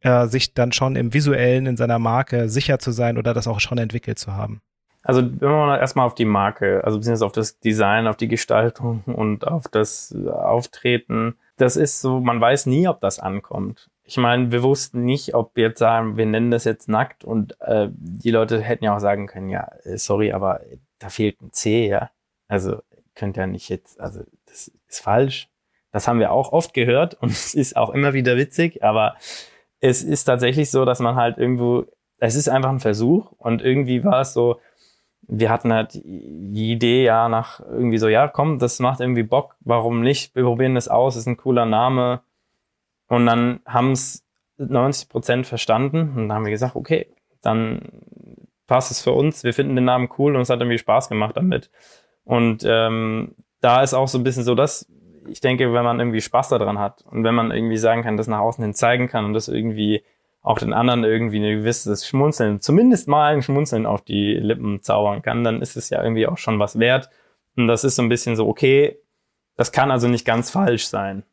äh, 0.00 0.26
sich 0.26 0.54
dann 0.54 0.72
schon 0.72 0.96
im 0.96 1.12
Visuellen 1.14 1.66
in 1.66 1.76
seiner 1.76 1.98
Marke 1.98 2.48
sicher 2.48 2.78
zu 2.78 2.90
sein 2.90 3.18
oder 3.18 3.34
das 3.34 3.48
auch 3.48 3.60
schon 3.60 3.78
entwickelt 3.78 4.18
zu 4.18 4.32
haben? 4.32 4.60
Also 5.02 5.22
wenn 5.22 5.48
man 5.48 5.78
erstmal 5.80 6.06
auf 6.06 6.14
die 6.14 6.24
Marke, 6.24 6.82
also 6.84 6.98
beziehungsweise 6.98 7.26
auf 7.26 7.32
das 7.32 7.58
Design, 7.60 8.06
auf 8.06 8.16
die 8.16 8.28
Gestaltung 8.28 9.02
und 9.06 9.46
auf 9.46 9.68
das 9.68 10.14
Auftreten, 10.14 11.36
das 11.56 11.76
ist 11.76 12.00
so, 12.00 12.20
man 12.20 12.40
weiß 12.40 12.66
nie, 12.66 12.88
ob 12.88 13.00
das 13.00 13.18
ankommt. 13.18 13.90
Ich 14.04 14.16
meine, 14.16 14.52
wir 14.52 14.62
wussten 14.62 15.04
nicht, 15.04 15.34
ob 15.34 15.54
wir 15.54 15.68
jetzt 15.68 15.78
sagen, 15.78 16.16
wir 16.16 16.26
nennen 16.26 16.50
das 16.50 16.64
jetzt 16.64 16.88
nackt 16.88 17.24
und 17.24 17.60
äh, 17.60 17.88
die 17.90 18.30
Leute 18.30 18.60
hätten 18.60 18.84
ja 18.84 18.96
auch 18.96 19.00
sagen 19.00 19.26
können, 19.26 19.50
ja, 19.50 19.68
äh, 19.84 19.98
sorry, 19.98 20.32
aber 20.32 20.60
da 20.98 21.08
fehlt 21.08 21.40
ein 21.40 21.52
C, 21.52 21.88
ja. 21.88 22.10
Also 22.48 22.80
könnt 23.14 23.36
ja 23.36 23.46
nicht 23.46 23.68
jetzt, 23.68 24.00
also 24.00 24.22
das 24.46 24.70
ist 24.88 25.00
falsch. 25.00 25.48
Das 25.92 26.06
haben 26.06 26.20
wir 26.20 26.32
auch 26.32 26.52
oft 26.52 26.74
gehört 26.74 27.14
und 27.14 27.30
es 27.30 27.54
ist 27.54 27.76
auch 27.76 27.90
immer 27.90 28.12
wieder 28.12 28.36
witzig, 28.36 28.82
aber 28.82 29.16
es 29.80 30.02
ist 30.02 30.24
tatsächlich 30.24 30.70
so, 30.70 30.84
dass 30.84 31.00
man 31.00 31.16
halt 31.16 31.38
irgendwo, 31.38 31.84
es 32.18 32.34
ist 32.34 32.48
einfach 32.48 32.70
ein 32.70 32.80
Versuch 32.80 33.32
und 33.38 33.62
irgendwie 33.62 34.04
war 34.04 34.20
es 34.20 34.32
so, 34.32 34.60
wir 35.30 35.50
hatten 35.50 35.72
halt 35.72 35.94
die 35.94 36.72
Idee 36.72 37.04
ja 37.04 37.28
nach 37.28 37.60
irgendwie 37.60 37.98
so, 37.98 38.08
ja, 38.08 38.28
komm, 38.28 38.58
das 38.58 38.78
macht 38.78 39.00
irgendwie 39.00 39.22
Bock, 39.22 39.56
warum 39.60 40.00
nicht? 40.00 40.34
Wir 40.34 40.44
probieren 40.44 40.74
das 40.74 40.88
aus, 40.88 41.16
ist 41.16 41.26
ein 41.26 41.36
cooler 41.36 41.66
Name. 41.66 42.22
Und 43.08 43.26
dann 43.26 43.60
haben 43.66 43.92
es 43.92 44.24
90 44.56 45.08
Prozent 45.10 45.46
verstanden 45.46 46.12
und 46.16 46.28
dann 46.28 46.32
haben 46.32 46.44
wir 46.44 46.50
gesagt, 46.50 46.76
okay, 46.76 47.08
dann 47.42 47.80
passt 48.68 48.92
es 48.92 49.02
für 49.02 49.12
uns, 49.12 49.42
wir 49.42 49.52
finden 49.52 49.74
den 49.74 49.86
Namen 49.86 50.08
cool 50.18 50.36
und 50.36 50.42
es 50.42 50.50
hat 50.50 50.60
irgendwie 50.60 50.78
Spaß 50.78 51.08
gemacht 51.08 51.36
damit. 51.36 51.70
Und 52.24 52.64
ähm, 52.64 53.34
da 53.60 53.82
ist 53.82 53.94
auch 53.94 54.06
so 54.06 54.18
ein 54.18 54.24
bisschen 54.24 54.44
so, 54.44 54.54
dass 54.54 54.86
ich 55.26 55.40
denke, 55.40 55.72
wenn 55.72 55.84
man 55.84 55.98
irgendwie 55.98 56.20
Spaß 56.20 56.50
daran 56.50 56.78
hat 56.78 57.04
und 57.10 57.24
wenn 57.24 57.34
man 57.34 57.50
irgendwie 57.50 57.76
sagen 57.76 58.02
kann, 58.02 58.16
das 58.16 58.28
nach 58.28 58.38
außen 58.38 58.62
hin 58.62 58.74
zeigen 58.74 59.08
kann 59.08 59.24
und 59.24 59.32
das 59.32 59.48
irgendwie 59.48 60.04
auch 60.42 60.58
den 60.58 60.72
anderen 60.72 61.04
irgendwie 61.04 61.38
ein 61.38 61.58
gewisses 61.58 62.06
Schmunzeln, 62.06 62.60
zumindest 62.60 63.08
mal 63.08 63.34
ein 63.34 63.42
Schmunzeln 63.42 63.86
auf 63.86 64.02
die 64.02 64.34
Lippen 64.34 64.82
zaubern 64.82 65.22
kann, 65.22 65.44
dann 65.44 65.60
ist 65.60 65.76
es 65.76 65.90
ja 65.90 66.02
irgendwie 66.02 66.26
auch 66.26 66.38
schon 66.38 66.58
was 66.58 66.78
wert. 66.78 67.10
Und 67.56 67.66
das 67.66 67.84
ist 67.84 67.96
so 67.96 68.02
ein 68.02 68.08
bisschen 68.08 68.36
so, 68.36 68.46
okay, 68.48 68.98
das 69.56 69.72
kann 69.72 69.90
also 69.90 70.08
nicht 70.08 70.24
ganz 70.24 70.50
falsch 70.50 70.86
sein. 70.86 71.24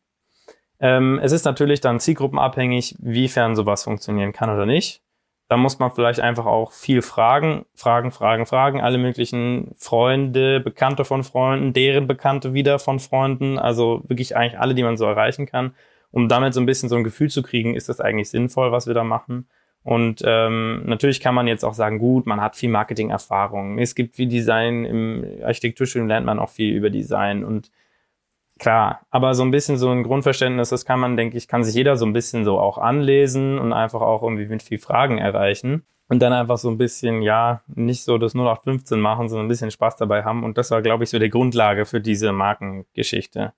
Ähm, 0.79 1.19
es 1.21 1.31
ist 1.31 1.45
natürlich 1.45 1.81
dann 1.81 1.99
zielgruppenabhängig, 1.99 2.95
wiefern 2.99 3.55
sowas 3.55 3.83
funktionieren 3.83 4.33
kann 4.33 4.49
oder 4.49 4.65
nicht. 4.65 5.01
Da 5.47 5.57
muss 5.57 5.77
man 5.77 5.91
vielleicht 5.91 6.19
einfach 6.19 6.45
auch 6.45 6.71
viel 6.71 7.01
fragen, 7.01 7.65
fragen, 7.75 8.11
fragen, 8.11 8.45
fragen, 8.45 8.81
alle 8.81 8.97
möglichen 8.97 9.71
Freunde, 9.77 10.59
Bekannte 10.59 11.05
von 11.05 11.23
Freunden, 11.23 11.71
deren 11.73 12.07
Bekannte 12.07 12.53
wieder 12.53 12.79
von 12.79 12.99
Freunden, 12.99 13.59
also 13.59 14.01
wirklich 14.07 14.35
eigentlich 14.35 14.59
alle, 14.59 14.73
die 14.73 14.83
man 14.83 14.97
so 14.97 15.05
erreichen 15.05 15.45
kann 15.45 15.73
um 16.15 16.29
damit 16.29 16.53
so 16.53 16.61
ein 16.61 16.65
bisschen 16.65 16.87
so 16.87 16.95
ein 16.95 17.03
Gefühl 17.03 17.29
zu 17.29 17.43
kriegen, 17.43 17.75
ist 17.75 17.89
das 17.89 17.99
eigentlich 17.99 18.29
sinnvoll, 18.29 18.71
was 18.71 18.87
wir 18.87 18.93
da 18.93 19.03
machen. 19.03 19.49
Und 19.83 20.23
ähm, 20.25 20.83
natürlich 20.85 21.19
kann 21.19 21.35
man 21.35 21.45
jetzt 21.45 21.65
auch 21.65 21.73
sagen, 21.73 21.99
gut, 21.99 22.25
man 22.25 22.39
hat 22.39 22.55
viel 22.55 22.69
Marketing-Erfahrung. 22.69 23.79
Es 23.79 23.95
gibt 23.95 24.15
viel 24.15 24.29
Design, 24.29 24.85
im 24.85 25.25
Architekturstudium 25.43 26.07
lernt 26.07 26.25
man 26.25 26.39
auch 26.39 26.49
viel 26.49 26.73
über 26.73 26.89
Design 26.89 27.43
und 27.43 27.69
klar, 28.59 29.01
aber 29.09 29.35
so 29.35 29.43
ein 29.43 29.51
bisschen 29.51 29.77
so 29.77 29.89
ein 29.89 30.03
Grundverständnis, 30.03 30.69
das 30.69 30.85
kann 30.85 30.99
man, 30.99 31.17
denke 31.17 31.37
ich, 31.37 31.47
kann 31.47 31.63
sich 31.63 31.75
jeder 31.75 31.97
so 31.97 32.05
ein 32.05 32.13
bisschen 32.13 32.45
so 32.45 32.59
auch 32.59 32.77
anlesen 32.77 33.59
und 33.59 33.73
einfach 33.73 34.01
auch 34.01 34.23
irgendwie 34.23 34.47
mit 34.47 34.63
viel 34.63 34.79
Fragen 34.79 35.17
erreichen. 35.17 35.85
Und 36.07 36.21
dann 36.21 36.33
einfach 36.33 36.59
so 36.59 36.69
ein 36.69 36.77
bisschen, 36.77 37.23
ja, 37.23 37.63
nicht 37.65 38.03
so 38.03 38.19
das 38.19 38.35
0815 38.35 38.99
machen, 38.99 39.27
sondern 39.27 39.47
ein 39.47 39.49
bisschen 39.49 39.71
Spaß 39.71 39.97
dabei 39.97 40.23
haben. 40.23 40.43
Und 40.43 40.55
das 40.55 40.69
war, 40.69 40.83
glaube 40.83 41.03
ich, 41.03 41.09
so 41.09 41.17
die 41.17 41.31
Grundlage 41.31 41.85
für 41.85 41.99
diese 41.99 42.31
Markengeschichte, 42.31 43.53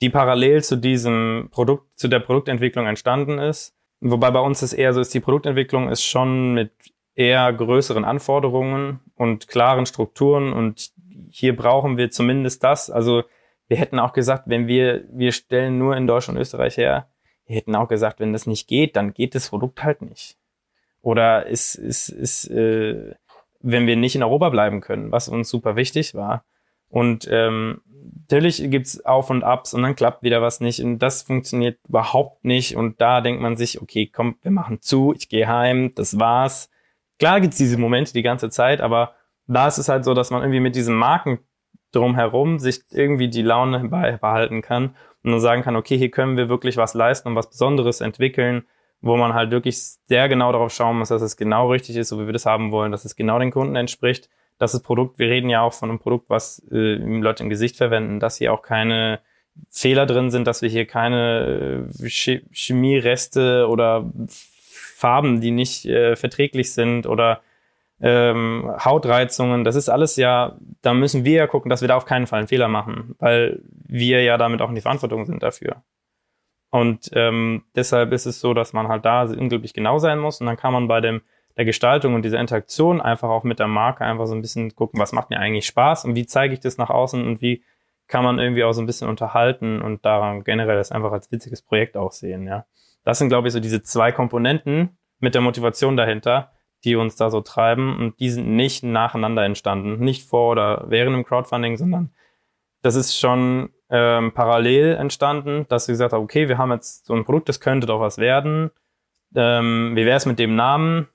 die 0.00 0.08
parallel 0.08 0.62
zu 0.62 0.76
diesem 0.76 1.48
Produkt, 1.50 1.98
zu 1.98 2.06
der 2.06 2.20
Produktentwicklung 2.20 2.86
entstanden 2.86 3.40
ist 3.40 3.74
Wobei 4.00 4.30
bei 4.30 4.40
uns 4.40 4.62
ist 4.62 4.72
eher 4.74 4.94
so 4.94 5.00
ist, 5.00 5.12
die 5.12 5.20
Produktentwicklung 5.20 5.88
ist 5.88 6.04
schon 6.04 6.54
mit 6.54 6.70
eher 7.14 7.52
größeren 7.52 8.04
Anforderungen 8.04 9.00
und 9.16 9.48
klaren 9.48 9.86
Strukturen 9.86 10.52
und 10.52 10.92
hier 11.30 11.56
brauchen 11.56 11.96
wir 11.96 12.10
zumindest 12.10 12.62
das. 12.62 12.90
Also 12.90 13.24
wir 13.68 13.76
hätten 13.76 13.98
auch 13.98 14.12
gesagt, 14.12 14.44
wenn 14.46 14.66
wir, 14.66 15.04
wir 15.10 15.32
stellen 15.32 15.78
nur 15.78 15.96
in 15.96 16.06
Deutschland 16.06 16.36
und 16.36 16.42
Österreich 16.42 16.76
her, 16.76 17.08
wir 17.46 17.56
hätten 17.56 17.74
auch 17.74 17.88
gesagt, 17.88 18.20
wenn 18.20 18.32
das 18.32 18.46
nicht 18.46 18.66
geht, 18.66 18.96
dann 18.96 19.14
geht 19.14 19.34
das 19.34 19.48
Produkt 19.48 19.84
halt 19.84 20.02
nicht. 20.02 20.36
Oder 21.00 21.46
ist, 21.46 21.74
ist, 21.74 22.08
ist 22.08 22.50
äh, 22.50 23.14
wenn 23.60 23.86
wir 23.86 23.96
nicht 23.96 24.16
in 24.16 24.22
Europa 24.22 24.50
bleiben 24.50 24.80
können, 24.80 25.12
was 25.12 25.28
uns 25.28 25.48
super 25.48 25.76
wichtig 25.76 26.14
war. 26.14 26.44
Und 26.88 27.28
ähm, 27.30 27.82
natürlich 28.30 28.70
gibt's 28.70 29.04
Auf 29.04 29.30
und 29.30 29.44
Abs 29.44 29.74
und 29.74 29.82
dann 29.82 29.96
klappt 29.96 30.22
wieder 30.22 30.40
was 30.40 30.60
nicht 30.60 30.82
und 30.82 30.98
das 30.98 31.22
funktioniert 31.22 31.78
überhaupt 31.86 32.44
nicht 32.44 32.76
und 32.76 33.00
da 33.00 33.20
denkt 33.20 33.42
man 33.42 33.56
sich, 33.56 33.82
okay, 33.82 34.06
komm, 34.06 34.36
wir 34.42 34.50
machen 34.50 34.80
zu, 34.80 35.12
ich 35.14 35.28
gehe 35.28 35.48
heim, 35.48 35.92
das 35.94 36.18
war's. 36.18 36.70
Klar 37.18 37.40
gibt's 37.40 37.58
diese 37.58 37.78
Momente 37.78 38.12
die 38.12 38.22
ganze 38.22 38.48
Zeit, 38.48 38.80
aber 38.80 39.14
da 39.46 39.66
ist 39.66 39.78
es 39.78 39.88
halt 39.88 40.04
so, 40.04 40.14
dass 40.14 40.30
man 40.30 40.42
irgendwie 40.42 40.60
mit 40.60 40.76
diesen 40.76 40.94
Marken 40.94 41.40
drumherum 41.92 42.58
sich 42.58 42.82
irgendwie 42.90 43.28
die 43.28 43.42
Laune 43.42 43.88
behalten 43.88 44.62
kann 44.62 44.94
und 45.22 45.32
dann 45.32 45.40
sagen 45.40 45.62
kann, 45.62 45.76
okay, 45.76 45.96
hier 45.96 46.10
können 46.10 46.36
wir 46.36 46.48
wirklich 46.48 46.76
was 46.76 46.94
leisten 46.94 47.28
und 47.28 47.34
was 47.34 47.50
Besonderes 47.50 48.00
entwickeln, 48.00 48.64
wo 49.00 49.16
man 49.16 49.34
halt 49.34 49.50
wirklich 49.50 49.78
sehr 49.78 50.28
genau 50.28 50.52
darauf 50.52 50.72
schauen 50.72 50.98
muss, 50.98 51.08
dass 51.08 51.22
es 51.22 51.36
genau 51.36 51.70
richtig 51.70 51.96
ist, 51.96 52.08
so 52.08 52.20
wie 52.20 52.26
wir 52.26 52.32
das 52.32 52.46
haben 52.46 52.72
wollen, 52.72 52.92
dass 52.92 53.04
es 53.04 53.16
genau 53.16 53.38
den 53.38 53.50
Kunden 53.50 53.76
entspricht. 53.76 54.28
Dass 54.58 54.72
das 54.72 54.82
Produkt, 54.82 55.20
wir 55.20 55.28
reden 55.28 55.50
ja 55.50 55.62
auch 55.62 55.72
von 55.72 55.88
einem 55.88 56.00
Produkt, 56.00 56.28
was 56.28 56.60
äh, 56.72 56.96
Leute 56.96 57.44
im 57.44 57.48
Gesicht 57.48 57.76
verwenden, 57.76 58.18
dass 58.18 58.38
hier 58.38 58.52
auch 58.52 58.62
keine 58.62 59.20
Fehler 59.70 60.04
drin 60.04 60.30
sind, 60.30 60.46
dass 60.46 60.62
wir 60.62 60.68
hier 60.68 60.86
keine 60.86 61.86
äh, 62.02 62.08
Chemiereste 62.50 63.68
oder 63.68 64.10
Farben, 64.28 65.40
die 65.40 65.52
nicht 65.52 65.86
äh, 65.86 66.16
verträglich 66.16 66.72
sind 66.72 67.06
oder 67.06 67.40
ähm, 68.00 68.70
Hautreizungen, 68.84 69.64
das 69.64 69.74
ist 69.74 69.88
alles 69.88 70.16
ja, 70.16 70.56
da 70.82 70.94
müssen 70.94 71.24
wir 71.24 71.32
ja 71.32 71.46
gucken, 71.46 71.68
dass 71.68 71.80
wir 71.80 71.88
da 71.88 71.96
auf 71.96 72.04
keinen 72.04 72.26
Fall 72.26 72.40
einen 72.40 72.48
Fehler 72.48 72.68
machen, 72.68 73.16
weil 73.18 73.60
wir 73.70 74.22
ja 74.22 74.36
damit 74.38 74.62
auch 74.62 74.68
in 74.68 74.74
die 74.74 74.80
Verantwortung 74.80 75.26
sind 75.26 75.42
dafür. 75.42 75.82
Und 76.70 77.10
ähm, 77.14 77.64
deshalb 77.74 78.12
ist 78.12 78.26
es 78.26 78.40
so, 78.40 78.54
dass 78.54 78.72
man 78.72 78.88
halt 78.88 79.04
da 79.04 79.22
unglaublich 79.22 79.72
genau 79.72 79.98
sein 79.98 80.18
muss 80.18 80.40
und 80.40 80.46
dann 80.46 80.56
kann 80.56 80.72
man 80.72 80.86
bei 80.86 81.00
dem 81.00 81.22
der 81.56 81.64
Gestaltung 81.64 82.14
und 82.14 82.22
dieser 82.22 82.38
Interaktion 82.38 83.00
einfach 83.00 83.28
auch 83.28 83.42
mit 83.42 83.58
der 83.58 83.66
Marke 83.66 84.04
einfach 84.04 84.26
so 84.26 84.34
ein 84.34 84.42
bisschen 84.42 84.76
gucken, 84.76 85.00
was 85.00 85.12
macht 85.12 85.30
mir 85.30 85.40
eigentlich 85.40 85.66
Spaß 85.66 86.04
und 86.04 86.14
wie 86.14 86.24
zeige 86.24 86.54
ich 86.54 86.60
das 86.60 86.78
nach 86.78 86.88
außen 86.88 87.26
und 87.26 87.40
wie 87.40 87.64
kann 88.06 88.22
man 88.22 88.38
irgendwie 88.38 88.62
auch 88.62 88.72
so 88.72 88.80
ein 88.80 88.86
bisschen 88.86 89.08
unterhalten 89.08 89.82
und 89.82 90.04
daran 90.04 90.44
generell 90.44 90.76
das 90.76 90.92
einfach 90.92 91.10
als 91.10 91.32
witziges 91.32 91.62
Projekt 91.62 91.96
auch 91.96 92.12
sehen, 92.12 92.46
ja. 92.46 92.64
Das 93.04 93.18
sind, 93.18 93.28
glaube 93.28 93.48
ich, 93.48 93.54
so 93.54 93.60
diese 93.60 93.82
zwei 93.82 94.12
Komponenten 94.12 94.98
mit 95.18 95.34
der 95.34 95.42
Motivation 95.42 95.96
dahinter, 95.96 96.52
die 96.84 96.96
uns 96.96 97.16
da 97.16 97.30
so 97.30 97.40
treiben 97.40 97.96
und 97.96 98.20
die 98.20 98.30
sind 98.30 98.54
nicht 98.54 98.84
nacheinander 98.84 99.44
entstanden, 99.44 99.98
nicht 99.98 100.26
vor 100.26 100.52
oder 100.52 100.84
während 100.88 101.16
dem 101.16 101.24
Crowdfunding, 101.24 101.76
sondern 101.76 102.10
das 102.82 102.94
ist 102.94 103.18
schon 103.18 103.70
ähm, 103.90 104.32
parallel 104.32 104.94
entstanden, 104.96 105.66
dass 105.68 105.88
wir 105.88 105.94
gesagt 105.94 106.12
haben, 106.12 106.22
okay, 106.22 106.48
wir 106.48 106.58
haben 106.58 106.70
jetzt 106.70 107.06
so 107.06 107.14
ein 107.14 107.24
Produkt, 107.24 107.48
das 107.48 107.60
könnte 107.60 107.86
doch 107.86 108.00
was 108.00 108.18
werden. 108.18 108.70
Ähm, 109.34 109.92
wie 109.94 110.06
wäre 110.06 110.16
es 110.16 110.26
mit 110.26 110.38
dem 110.38 110.54
Namen? 110.54 111.08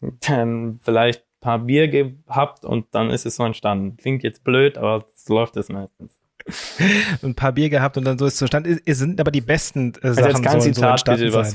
dann 0.28 0.78
vielleicht 0.82 1.22
ein 1.22 1.40
paar 1.40 1.58
Bier 1.60 1.88
gehabt 1.88 2.64
und 2.64 2.94
dann 2.94 3.10
ist 3.10 3.26
es 3.26 3.36
so 3.36 3.44
entstanden. 3.44 3.96
Klingt 3.96 4.22
jetzt 4.22 4.44
blöd, 4.44 4.78
aber 4.78 5.06
so 5.14 5.34
läuft 5.34 5.56
es 5.56 5.68
meistens. 5.68 6.15
ein 7.22 7.34
paar 7.34 7.52
Bier 7.52 7.68
gehabt 7.68 7.96
und 7.96 8.04
dann 8.04 8.18
so 8.18 8.26
ist 8.26 8.34
es 8.34 8.38
zustande. 8.38 8.78
Es 8.84 8.98
sind 8.98 9.20
aber 9.20 9.30
die 9.30 9.40
besten 9.40 9.92
äh, 10.02 10.08
also 10.08 10.22
Sachen 10.22 10.46
also 10.46 10.60
sollen 10.60 10.74
so 10.74 10.84
entstanden 10.84 11.30
sein. 11.30 11.54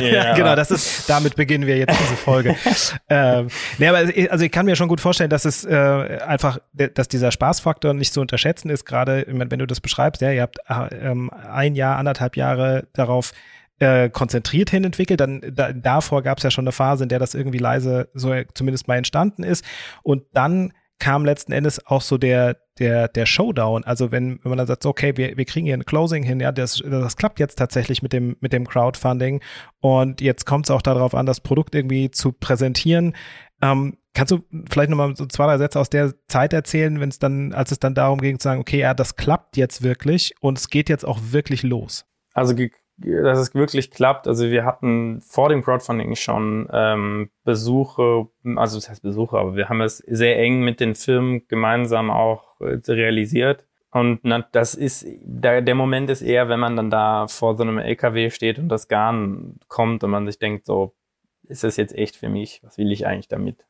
ja, 0.12 0.34
genau, 0.34 0.56
das 0.56 0.70
ist, 0.70 1.08
damit 1.08 1.36
beginnen 1.36 1.66
wir 1.66 1.76
jetzt 1.76 1.98
diese 1.98 2.16
Folge. 2.16 2.56
ähm, 3.08 3.48
nee, 3.78 3.88
aber 3.88 3.98
also 4.30 4.44
ich 4.44 4.52
kann 4.52 4.66
mir 4.66 4.76
schon 4.76 4.88
gut 4.88 5.00
vorstellen, 5.00 5.30
dass 5.30 5.44
es 5.44 5.64
äh, 5.64 5.74
einfach, 5.74 6.58
dass 6.72 7.08
dieser 7.08 7.30
Spaßfaktor 7.30 7.94
nicht 7.94 8.12
zu 8.12 8.20
unterschätzen 8.20 8.70
ist, 8.70 8.84
gerade 8.84 9.24
wenn 9.28 9.58
du 9.58 9.66
das 9.66 9.80
beschreibst, 9.80 10.20
ja, 10.22 10.32
ihr 10.32 10.42
habt 10.42 10.58
äh, 10.68 11.10
ähm, 11.10 11.30
ein 11.30 11.74
Jahr, 11.74 11.96
anderthalb 11.96 12.36
Jahre 12.36 12.88
darauf 12.92 13.32
äh, 13.78 14.08
konzentriert 14.10 14.70
hin 14.70 14.84
entwickelt. 14.84 15.20
Dann 15.20 15.42
da, 15.52 15.72
davor 15.72 16.22
gab 16.22 16.38
es 16.38 16.44
ja 16.44 16.50
schon 16.50 16.64
eine 16.64 16.72
Phase, 16.72 17.04
in 17.04 17.08
der 17.08 17.18
das 17.18 17.34
irgendwie 17.34 17.58
leise 17.58 18.08
so 18.14 18.34
zumindest 18.54 18.88
mal 18.88 18.96
entstanden 18.96 19.44
ist. 19.44 19.64
Und 20.02 20.24
dann 20.32 20.72
kam 20.98 21.24
letzten 21.24 21.52
Endes 21.52 21.86
auch 21.86 22.02
so 22.02 22.18
der 22.18 22.56
der 22.78 23.08
der 23.08 23.26
Showdown. 23.26 23.84
Also 23.84 24.10
wenn 24.10 24.40
wenn 24.42 24.50
man 24.50 24.58
dann 24.58 24.66
sagt, 24.66 24.86
okay, 24.86 25.16
wir 25.16 25.36
wir 25.36 25.44
kriegen 25.44 25.66
hier 25.66 25.76
ein 25.76 25.84
Closing 25.84 26.22
hin, 26.22 26.40
ja, 26.40 26.52
das 26.52 26.82
das 26.84 27.16
klappt 27.16 27.40
jetzt 27.40 27.56
tatsächlich 27.56 28.02
mit 28.02 28.12
dem 28.12 28.36
mit 28.40 28.52
dem 28.52 28.66
Crowdfunding 28.66 29.40
und 29.80 30.20
jetzt 30.20 30.46
kommt 30.46 30.66
es 30.66 30.70
auch 30.70 30.82
darauf 30.82 31.14
an, 31.14 31.26
das 31.26 31.40
Produkt 31.40 31.74
irgendwie 31.74 32.10
zu 32.10 32.32
präsentieren. 32.32 33.14
Ähm, 33.60 33.98
kannst 34.14 34.32
du 34.32 34.40
vielleicht 34.70 34.90
nochmal 34.90 35.14
so 35.16 35.26
zwei, 35.26 35.46
drei 35.46 35.58
Sätze 35.58 35.78
aus 35.78 35.90
der 35.90 36.14
Zeit 36.26 36.52
erzählen, 36.52 37.00
wenn 37.00 37.08
es 37.08 37.18
dann, 37.18 37.52
als 37.52 37.72
es 37.72 37.78
dann 37.78 37.94
darum 37.94 38.20
ging 38.20 38.38
zu 38.38 38.44
sagen, 38.44 38.60
okay, 38.60 38.80
ja, 38.80 38.94
das 38.94 39.16
klappt 39.16 39.56
jetzt 39.56 39.82
wirklich 39.82 40.34
und 40.40 40.58
es 40.58 40.70
geht 40.70 40.88
jetzt 40.88 41.04
auch 41.04 41.18
wirklich 41.30 41.62
los? 41.62 42.04
Also 42.34 42.54
dass 42.98 43.38
es 43.38 43.54
wirklich 43.54 43.90
klappt. 43.90 44.26
Also 44.26 44.50
wir 44.50 44.64
hatten 44.64 45.20
vor 45.20 45.48
dem 45.48 45.62
Crowdfunding 45.62 46.16
schon 46.16 46.68
ähm, 46.72 47.30
Besuche, 47.44 48.26
also 48.56 48.76
das 48.76 48.90
heißt 48.90 49.02
Besuche, 49.02 49.38
aber 49.38 49.56
wir 49.56 49.68
haben 49.68 49.80
es 49.80 49.98
sehr 49.98 50.38
eng 50.38 50.62
mit 50.62 50.80
den 50.80 50.94
Firmen 50.94 51.46
gemeinsam 51.48 52.10
auch 52.10 52.60
äh, 52.60 52.78
realisiert. 52.88 53.64
Und 53.90 54.20
na, 54.22 54.46
das 54.52 54.74
ist, 54.74 55.06
der, 55.22 55.62
der 55.62 55.74
Moment 55.74 56.10
ist 56.10 56.22
eher, 56.22 56.48
wenn 56.48 56.60
man 56.60 56.76
dann 56.76 56.90
da 56.90 57.26
vor 57.26 57.56
so 57.56 57.62
einem 57.62 57.78
LKW 57.78 58.30
steht 58.30 58.58
und 58.58 58.68
das 58.68 58.88
Garn 58.88 59.58
kommt 59.68 60.04
und 60.04 60.10
man 60.10 60.26
sich 60.26 60.38
denkt, 60.38 60.66
so, 60.66 60.94
ist 61.44 61.64
das 61.64 61.76
jetzt 61.78 61.94
echt 61.94 62.16
für 62.16 62.28
mich? 62.28 62.60
Was 62.62 62.76
will 62.76 62.92
ich 62.92 63.06
eigentlich 63.06 63.28
damit? 63.28 63.64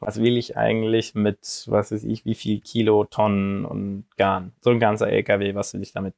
Was 0.00 0.20
will 0.20 0.36
ich 0.36 0.56
eigentlich 0.56 1.14
mit, 1.14 1.38
was 1.68 1.92
weiß 1.92 2.04
ich, 2.04 2.24
wie 2.24 2.34
viel 2.34 2.60
Kilo, 2.60 3.04
Tonnen 3.04 3.64
und 3.64 4.06
Garn? 4.16 4.52
So 4.60 4.70
ein 4.70 4.80
ganzer 4.80 5.08
LKW, 5.08 5.54
was 5.54 5.72
will 5.72 5.82
ich 5.82 5.92
damit? 5.92 6.14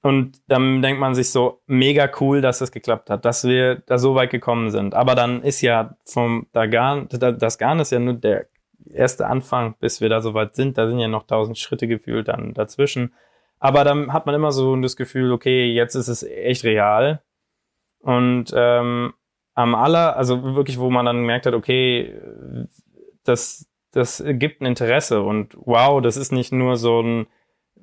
Und 0.00 0.40
dann 0.46 0.80
denkt 0.80 1.00
man 1.00 1.14
sich 1.14 1.30
so, 1.30 1.60
mega 1.66 2.08
cool, 2.20 2.40
dass 2.40 2.60
das 2.60 2.70
geklappt 2.70 3.10
hat, 3.10 3.24
dass 3.24 3.44
wir 3.44 3.76
da 3.86 3.98
so 3.98 4.14
weit 4.14 4.30
gekommen 4.30 4.70
sind. 4.70 4.94
Aber 4.94 5.14
dann 5.14 5.42
ist 5.42 5.60
ja 5.60 5.96
vom 6.04 6.46
da 6.52 6.66
Garn, 6.66 7.08
das 7.08 7.58
Garn 7.58 7.80
ist 7.80 7.90
ja 7.90 7.98
nur 7.98 8.14
der 8.14 8.46
erste 8.92 9.26
Anfang, 9.26 9.74
bis 9.80 10.00
wir 10.00 10.08
da 10.08 10.20
so 10.20 10.34
weit 10.34 10.54
sind. 10.54 10.78
Da 10.78 10.88
sind 10.88 11.00
ja 11.00 11.08
noch 11.08 11.26
tausend 11.26 11.58
Schritte 11.58 11.88
gefühlt 11.88 12.28
dann 12.28 12.54
dazwischen. 12.54 13.12
Aber 13.58 13.82
dann 13.82 14.12
hat 14.12 14.26
man 14.26 14.36
immer 14.36 14.52
so 14.52 14.76
das 14.76 14.96
Gefühl, 14.96 15.32
okay, 15.32 15.72
jetzt 15.72 15.96
ist 15.96 16.08
es 16.08 16.22
echt 16.22 16.64
real. 16.64 17.22
Und 17.98 18.52
ähm, 18.54 19.14
am 19.54 19.74
aller, 19.74 20.16
also 20.16 20.54
wirklich, 20.54 20.78
wo 20.78 20.90
man 20.90 21.06
dann 21.06 21.16
gemerkt 21.16 21.46
hat, 21.46 21.54
okay, 21.54 22.14
das, 23.24 23.66
das 23.90 24.22
gibt 24.24 24.60
ein 24.60 24.66
Interesse 24.66 25.22
und 25.22 25.56
wow, 25.58 26.00
das 26.00 26.16
ist 26.16 26.30
nicht 26.30 26.52
nur 26.52 26.76
so 26.76 27.02
ein 27.02 27.26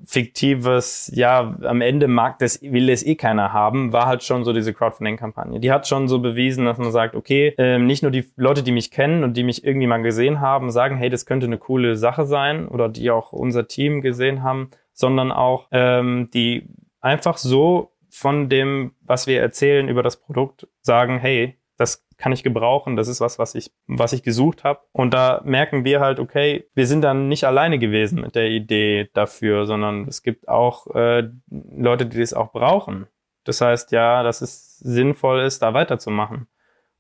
fiktives, 0.06 1.12
ja, 1.14 1.58
am 1.64 1.82
Ende 1.82 2.08
mag 2.08 2.40
das, 2.40 2.62
will 2.62 2.90
es 2.90 3.06
eh 3.06 3.16
keiner 3.16 3.54
haben, 3.54 3.94
war 3.94 4.06
halt 4.06 4.24
schon 4.24 4.44
so 4.44 4.54
diese 4.54 4.74
Crowdfunding-Kampagne. 4.74 5.60
Die 5.60 5.72
hat 5.72 5.88
schon 5.88 6.08
so 6.08 6.20
bewiesen, 6.20 6.66
dass 6.66 6.78
man 6.78 6.92
sagt, 6.92 7.16
okay, 7.16 7.54
ähm, 7.58 7.86
nicht 7.88 8.04
nur 8.04 8.12
die 8.12 8.30
Leute, 8.36 8.64
die 8.64 8.72
mich 8.72 8.92
kennen 8.92 9.24
und 9.24 9.38
die 9.38 9.44
mich 9.44 9.64
irgendwie 9.64 9.88
mal 9.88 10.02
gesehen 10.02 10.42
haben, 10.42 10.72
sagen, 10.72 10.98
hey, 10.98 11.10
das 11.10 11.26
könnte 11.26 11.46
eine 11.46 11.58
coole 11.58 11.96
Sache 11.96 12.26
sein 12.26 12.68
oder 12.68 12.90
die 12.90 13.10
auch 13.12 13.32
unser 13.32 13.68
Team 13.68 14.02
gesehen 14.02 14.44
haben, 14.44 14.70
sondern 14.94 15.32
auch 15.32 15.68
ähm, 15.72 16.30
die 16.34 16.68
einfach 17.02 17.38
so 17.38 17.92
von 18.10 18.48
dem, 18.50 18.94
was 19.02 19.28
wir 19.28 19.42
erzählen 19.42 19.90
über 19.90 20.04
das 20.04 20.18
Produkt, 20.18 20.68
sagen, 20.82 21.20
hey, 21.20 21.58
das 21.78 22.05
kann 22.18 22.32
ich 22.32 22.44
gebrauchen, 22.44 22.96
das 22.96 23.08
ist 23.08 23.22
was, 23.22 23.40
was 23.40 23.56
ich, 23.56 23.72
was 23.88 24.14
ich 24.14 24.24
gesucht 24.24 24.64
habe. 24.64 24.80
Und 24.92 25.14
da 25.14 25.42
merken 25.44 25.84
wir 25.84 26.00
halt, 26.00 26.20
okay, 26.20 26.70
wir 26.74 26.88
sind 26.88 27.02
dann 27.02 27.28
nicht 27.28 27.44
alleine 27.44 27.78
gewesen 27.80 28.22
mit 28.22 28.36
der 28.36 28.50
Idee 28.50 29.10
dafür, 29.14 29.66
sondern 29.66 30.08
es 30.08 30.24
gibt 30.24 30.48
auch 30.48 30.88
äh, 30.96 31.30
Leute, 31.50 32.06
die 32.06 32.20
das 32.20 32.34
auch 32.34 32.52
brauchen. 32.52 33.08
Das 33.44 33.62
heißt 33.62 33.92
ja, 33.92 34.24
dass 34.24 34.42
es 34.42 34.78
sinnvoll 34.80 35.42
ist, 35.42 35.62
da 35.62 35.74
weiterzumachen. 35.74 36.48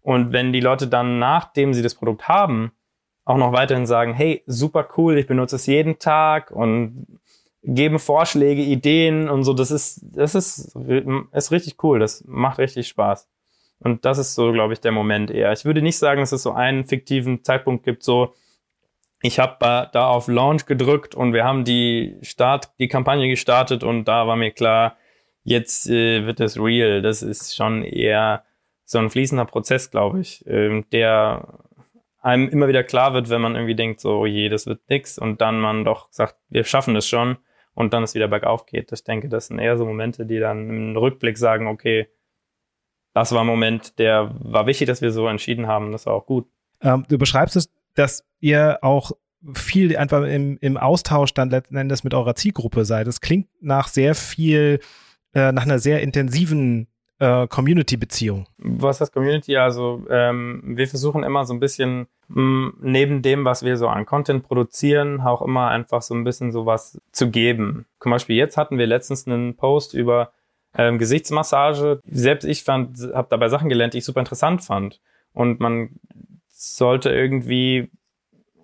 Und 0.01 0.34
wenn 0.34 0.53
die 0.53 0.60
Leute 0.60 0.88
dann, 0.88 1.17
nachdem 1.17 1.74
sie 1.74 1.81
das 1.81 1.95
Produkt 1.95 2.27
haben, 2.27 2.72
auch 3.24 3.38
noch 3.38 3.53
weiterhin 3.53 3.88
sagen, 3.88 4.13
hey, 4.13 4.43
super 4.45 4.88
cool, 4.98 5.17
ich 5.17 5.25
benutze 5.25 5.55
es 5.55 5.65
jeden 5.65 5.98
Tag 5.98 6.51
und 6.51 7.19
geben 7.63 7.98
Vorschläge, 7.98 8.62
Ideen 8.62 9.27
und 9.29 9.43
so. 9.43 9.53
Das 9.53 9.72
ist, 9.72 10.01
das 10.03 10.36
ist, 10.36 10.75
ist 11.31 11.51
richtig 11.51 11.84
cool. 11.84 12.00
Das 12.00 12.24
macht 12.27 12.60
richtig 12.60 12.88
Spaß. 12.88 13.27
Und 13.79 14.05
das 14.05 14.17
ist 14.17 14.36
so, 14.36 14.51
glaube 14.51 14.74
ich, 14.74 14.82
der 14.82 14.91
Moment 14.91 15.32
eher. 15.32 15.51
Ich 15.51 15.65
würde 15.65 15.82
nicht 15.82 15.98
sagen, 15.98 16.22
dass 16.22 16.32
es 16.32 16.44
so 16.44 16.51
einen 16.51 16.86
fiktiven 16.86 17.44
Zeitpunkt 17.44 17.84
gibt, 17.84 18.03
so, 18.03 18.34
ich 19.22 19.39
habe 19.39 19.89
da 19.91 20.08
auf 20.08 20.27
Launch 20.27 20.65
gedrückt 20.65 21.15
und 21.15 21.34
wir 21.34 21.44
haben 21.44 21.63
die 21.63 22.17
Start, 22.22 22.70
die 22.79 22.88
Kampagne 22.88 23.27
gestartet 23.27 23.84
und 23.84 24.05
da 24.05 24.27
war 24.27 24.36
mir 24.36 24.51
klar, 24.51 24.98
jetzt 25.44 25.89
äh, 25.89 26.25
wird 26.25 26.39
es 26.39 26.60
real. 26.60 27.01
Das 27.01 27.24
ist 27.24 27.55
schon 27.55 27.84
eher 27.84 28.44
so 28.84 29.00
ein 29.00 29.10
fließender 29.10 29.46
Prozess, 29.46 29.89
glaube 29.89 30.20
ich, 30.20 30.46
äh, 30.46 30.82
der 30.91 31.60
einem 32.22 32.50
immer 32.50 32.67
wieder 32.67 32.84
klar 32.84 33.13
wird, 33.13 33.29
wenn 33.29 33.41
man 33.41 33.55
irgendwie 33.55 33.75
denkt, 33.75 34.00
so, 34.00 34.20
oh 34.20 34.25
je, 34.25 34.50
das 34.50 34.65
wird 34.65 34.82
nix 34.89 35.20
und 35.20 35.41
dann 35.41 35.60
man 35.60 35.86
doch 35.86 36.08
sagt, 36.12 36.36
wir 36.50 36.63
schaffen 36.63 36.96
das 36.96 37.08
schon 37.08 37.38
und 37.75 37.94
dann 37.94 38.03
es 38.03 38.15
wieder 38.15 38.27
bergauf 38.27 38.65
geht. 38.65 38.91
Ich 38.91 39.03
denke, 39.03 39.29
das 39.29 39.48
sind 39.48 39.60
eher 39.60 39.77
so 39.77 39.86
Momente, 39.86 40.25
die 40.25 40.39
dann 40.39 40.70
im 40.70 40.98
Rückblick 40.98 41.38
sagen, 41.38 41.67
okay, 41.67 42.08
das 43.15 43.31
war 43.31 43.41
ein 43.41 43.48
Moment, 43.48 43.98
der 43.98 44.36
war 44.39 44.67
wichtig, 44.67 44.88
dass 44.88 45.01
wir 45.01 45.12
so 45.12 45.27
entschieden 45.27 45.67
haben, 45.67 45.93
das 45.93 46.05
war 46.05 46.13
auch 46.13 46.25
gut. 46.25 46.48
Ähm, 46.81 47.05
du 47.07 47.17
beschreibst 47.17 47.55
es, 47.55 47.72
dass 47.95 48.25
ihr 48.41 48.79
auch 48.81 49.13
viel 49.53 49.95
einfach 49.95 50.24
im, 50.24 50.57
im 50.60 50.75
Austausch 50.75 51.34
dann 51.34 51.50
letzten 51.50 51.77
Endes 51.77 52.03
mit 52.03 52.13
eurer 52.13 52.36
Zielgruppe 52.36 52.84
seid. 52.84 53.07
Das 53.07 53.22
klingt 53.22 53.48
nach 53.62 53.88
sehr 53.88 54.15
viel, 54.15 54.79
äh, 55.34 55.53
nach 55.53 55.63
einer 55.63 55.79
sehr 55.79 56.01
intensiven 56.01 56.88
äh, 57.19 57.48
Community-Beziehung. 57.48 58.48
Was 58.57 59.00
heißt 59.00 59.13
Community? 59.13 59.55
Also 59.55 60.05
ähm, 60.10 60.62
wir 60.65 60.88
versuchen 60.88 61.24
immer 61.24 61.45
so 61.45 61.53
ein 61.53 61.62
bisschen 61.62 62.07
mh, 62.27 62.41
mm, 62.41 62.77
neben 62.81 63.22
dem, 63.22 63.45
was 63.45 63.63
wir 63.63 63.77
so 63.77 63.88
an 63.88 64.05
Content 64.05 64.43
produzieren, 64.43 65.22
auch 65.22 65.41
immer 65.41 65.69
einfach 65.69 66.01
so 66.01 66.13
ein 66.13 66.25
bisschen 66.25 66.51
sowas 66.51 67.00
zu 67.13 67.29
geben. 67.29 67.86
Zum 68.01 68.12
Beispiel 68.12 68.36
jetzt 68.36 68.57
hatten 68.57 68.77
wir 68.77 68.88
letztens 68.88 69.25
einen 69.25 69.55
Post 69.55 69.93
über 69.93 70.31
ähm, 70.77 70.98
Gesichtsmassage. 70.98 72.00
Selbst 72.10 72.46
ich 72.46 72.63
fand, 72.63 73.00
habe 73.13 73.27
dabei 73.29 73.50
Sachen 73.50 73.70
gelernt, 73.70 73.94
die 73.94 74.00
ich 74.00 74.05
super 74.05 74.20
interessant 74.20 74.63
fand. 74.63 75.01
Und 75.34 75.60
man 75.60 75.89
sollte 76.48 77.10
irgendwie, 77.10 77.89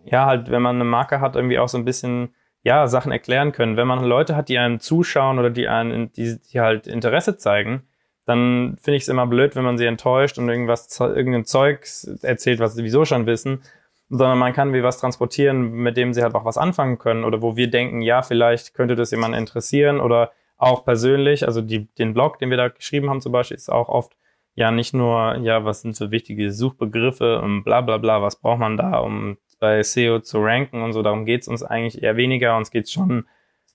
ja, 0.05 0.25
halt, 0.25 0.49
wenn 0.49 0.61
man 0.61 0.75
eine 0.75 0.85
Marke 0.85 1.21
hat, 1.21 1.35
irgendwie 1.35 1.59
auch 1.59 1.69
so 1.69 1.77
ein 1.77 1.85
bisschen 1.85 2.33
ja, 2.63 2.87
Sachen 2.87 3.11
erklären 3.11 3.51
können. 3.51 3.77
Wenn 3.77 3.87
man 3.87 4.03
Leute 4.03 4.35
hat, 4.35 4.49
die 4.49 4.57
einem 4.57 4.79
zuschauen 4.79 5.39
oder 5.39 5.49
die 5.49 5.67
einen, 5.67 6.11
die, 6.13 6.39
die 6.39 6.59
halt 6.59 6.87
Interesse 6.87 7.37
zeigen, 7.37 7.83
dann 8.25 8.77
finde 8.79 8.97
ich 8.97 9.03
es 9.03 9.09
immer 9.09 9.25
blöd, 9.25 9.55
wenn 9.55 9.63
man 9.63 9.77
sie 9.77 9.85
enttäuscht 9.85 10.37
und 10.37 10.47
irgendwas, 10.47 10.99
irgendein 10.99 11.45
Zeug 11.45 11.85
erzählt, 12.21 12.59
was 12.59 12.73
sie 12.73 12.81
sowieso 12.81 13.03
schon 13.03 13.25
wissen, 13.25 13.63
sondern 14.09 14.37
man 14.37 14.53
kann 14.53 14.73
wie 14.73 14.83
was 14.83 14.99
transportieren, 14.99 15.71
mit 15.71 15.97
dem 15.97 16.13
sie 16.13 16.21
halt 16.21 16.35
auch 16.35 16.45
was 16.45 16.57
anfangen 16.57 16.99
können 16.99 17.23
oder 17.23 17.41
wo 17.41 17.55
wir 17.55 17.69
denken, 17.69 18.01
ja, 18.01 18.21
vielleicht 18.21 18.73
könnte 18.73 18.95
das 18.95 19.11
jemand 19.11 19.35
interessieren 19.35 19.99
oder 19.99 20.31
auch 20.61 20.85
persönlich, 20.85 21.45
also 21.47 21.61
die, 21.61 21.87
den 21.95 22.13
Blog, 22.13 22.39
den 22.39 22.49
wir 22.49 22.57
da 22.57 22.67
geschrieben 22.67 23.09
haben 23.09 23.21
zum 23.21 23.31
Beispiel, 23.31 23.57
ist 23.57 23.71
auch 23.71 23.89
oft 23.89 24.15
ja 24.53 24.71
nicht 24.71 24.93
nur, 24.93 25.37
ja, 25.37 25.65
was 25.65 25.81
sind 25.81 25.95
so 25.95 26.11
wichtige 26.11 26.51
Suchbegriffe 26.51 27.41
und 27.41 27.63
bla 27.63 27.81
bla 27.81 27.97
bla, 27.97 28.21
was 28.21 28.39
braucht 28.39 28.59
man 28.59 28.77
da, 28.77 28.99
um 28.99 29.37
bei 29.59 29.81
SEO 29.81 30.19
zu 30.19 30.39
ranken 30.39 30.81
und 30.81 30.93
so, 30.93 31.01
darum 31.01 31.25
geht's 31.25 31.47
uns 31.47 31.63
eigentlich 31.63 32.03
eher 32.03 32.15
weniger, 32.15 32.57
uns 32.57 32.71
geht's 32.71 32.91
schon 32.91 33.27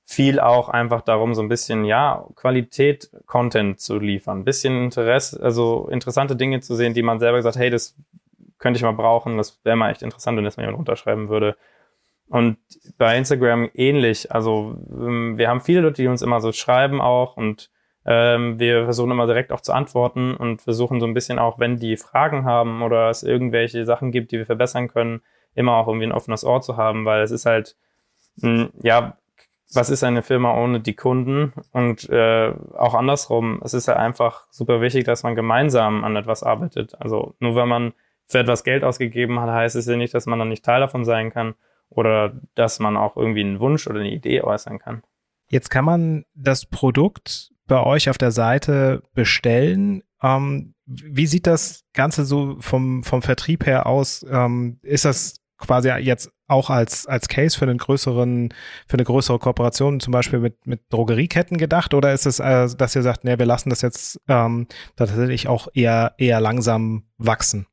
viel 0.05 0.39
auch 0.39 0.69
einfach 0.69 1.03
darum, 1.03 1.35
so 1.35 1.43
ein 1.43 1.49
bisschen, 1.49 1.85
ja, 1.85 2.25
Qualität 2.37 3.11
Content 3.27 3.81
zu 3.81 3.99
liefern, 3.99 4.41
ein 4.41 4.45
bisschen 4.45 4.85
Interesse, 4.85 5.43
also 5.43 5.89
interessante 5.91 6.37
Dinge 6.37 6.61
zu 6.61 6.77
sehen, 6.77 6.95
die 6.95 7.03
man 7.03 7.19
selber 7.19 7.39
gesagt, 7.39 7.57
hey, 7.57 7.71
das 7.71 7.97
könnte 8.59 8.79
ich 8.79 8.85
mal 8.85 8.93
brauchen, 8.93 9.37
das 9.37 9.61
wäre 9.65 9.77
mal 9.77 9.91
echt 9.91 10.03
interessant, 10.03 10.37
wenn 10.37 10.45
das 10.45 10.57
mal 10.57 10.63
jemand 10.63 10.79
unterschreiben 10.79 11.29
würde. 11.29 11.57
Und 12.29 12.59
bei 12.99 13.17
Instagram 13.17 13.71
ähnlich, 13.75 14.33
also 14.33 14.77
ähm, 14.91 15.39
wir 15.39 15.49
haben 15.49 15.61
viele 15.61 15.81
Leute, 15.81 16.03
die 16.03 16.09
uns 16.09 16.23
immer 16.23 16.41
so 16.41 16.53
schreiben 16.53 17.01
auch 17.01 17.37
und 17.37 17.71
ähm, 18.05 18.59
wir 18.59 18.85
versuchen 18.85 19.11
immer 19.11 19.27
direkt 19.27 19.53
auch 19.53 19.61
zu 19.61 19.73
antworten 19.73 20.35
und 20.35 20.63
versuchen 20.63 21.01
so 21.01 21.07
ein 21.07 21.15
bisschen 21.15 21.39
auch, 21.39 21.59
wenn 21.59 21.77
die 21.77 21.97
Fragen 21.97 22.45
haben 22.45 22.83
oder 22.83 23.11
es 23.11 23.23
irgendwelche 23.23 23.85
Sachen 23.85 24.11
gibt, 24.11 24.33
die 24.33 24.39
wir 24.39 24.47
verbessern 24.47 24.89
können, 24.89 25.23
immer 25.55 25.77
auch 25.77 25.87
irgendwie 25.87 26.07
ein 26.07 26.13
offenes 26.13 26.45
Ohr 26.45 26.61
zu 26.63 26.77
haben, 26.77 27.05
weil 27.05 27.23
es 27.23 27.31
ist 27.31 27.47
halt, 27.47 27.77
mh, 28.37 28.71
ja, 28.83 29.17
was 29.73 29.91
ist 29.91 30.05
eine 30.05 30.23
Firma 30.23 30.57
ohne 30.57 30.81
die 30.81 30.95
Kunden? 30.95 31.53
Und 31.73 32.09
äh, 32.09 32.53
auch 32.77 32.95
andersrum, 32.95 33.61
es 33.65 33.75
ist 33.75 33.87
ja 33.87 33.97
einfach 33.97 34.47
super 34.51 34.81
wichtig, 34.81 35.05
dass 35.05 35.25
man 35.25 35.35
gemeinsam 35.35 36.05
an 36.05 36.15
etwas 36.15 36.45
arbeitet. 36.45 36.95
Also 37.01 37.35
nur 37.41 37.57
wenn 37.57 37.69
man 37.69 37.93
für 38.29 38.39
etwas 38.39 38.63
Geld 38.63 38.85
ausgegeben 38.85 39.41
hat, 39.41 39.51
heißt 39.51 39.75
es 39.75 39.87
ja 39.87 39.97
nicht, 39.97 40.15
dass 40.15 40.27
man 40.27 40.39
dann 40.39 40.49
nicht 40.49 40.65
Teil 40.65 40.81
davon 40.81 41.05
sein 41.05 41.33
kann 41.33 41.55
oder 41.97 42.41
dass 42.55 42.79
man 42.79 42.97
auch 42.97 43.17
irgendwie 43.17 43.41
einen 43.41 43.61
Wunsch 43.61 43.87
oder 43.87 44.01
eine 44.01 44.13
Idee 44.13 44.43
äußern 44.43 44.79
kann. 44.79 45.03
Jetzt 45.49 45.71
kann 45.71 45.85
man 45.85 46.25
das 46.35 46.67
Produkt 46.67 47.53
bei 47.67 47.83
euch 47.83 48.11
auf 48.11 48.19
der 48.19 48.33
Seite 48.33 49.03
bestellen. 49.15 50.03
Ähm, 50.23 50.75
wie 50.85 51.27
sieht 51.27 51.47
das 51.47 51.85
Ganze 51.95 52.25
so 52.25 52.57
vom, 52.61 53.03
vom 53.03 53.23
Vertrieb 53.23 53.67
her 53.67 53.87
aus? 53.87 54.25
Ähm, 54.29 54.79
ist 54.83 55.05
das 55.05 55.37
quasi 55.59 55.89
jetzt 55.89 56.31
auch 56.49 56.71
als, 56.71 57.07
als 57.07 57.29
Case 57.29 57.59
für 57.59 57.65
einen 57.65 57.79
größeren, 57.79 58.53
für 58.87 58.95
eine 58.95 59.05
größere 59.05 59.39
Kooperation, 59.39 60.01
zum 60.01 60.13
Beispiel 60.13 60.39
mit, 60.39 60.67
mit 60.67 60.83
Drogerieketten 60.91 61.59
gedacht? 61.59 61.95
Oder 61.95 62.13
ist 62.13 62.27
es, 62.27 62.39
äh, 62.39 62.69
dass 62.77 62.95
ihr 62.95 63.03
sagt, 63.03 63.25
nee, 63.25 63.39
wir 63.39 63.47
lassen 63.47 63.71
das 63.71 63.83
jetzt 63.83 64.21
ähm, 64.29 64.67
tatsächlich 64.97 65.49
auch 65.49 65.69
eher, 65.75 66.15
eher 66.19 66.41
langsam 66.41 67.05
wachsen? 67.19 67.67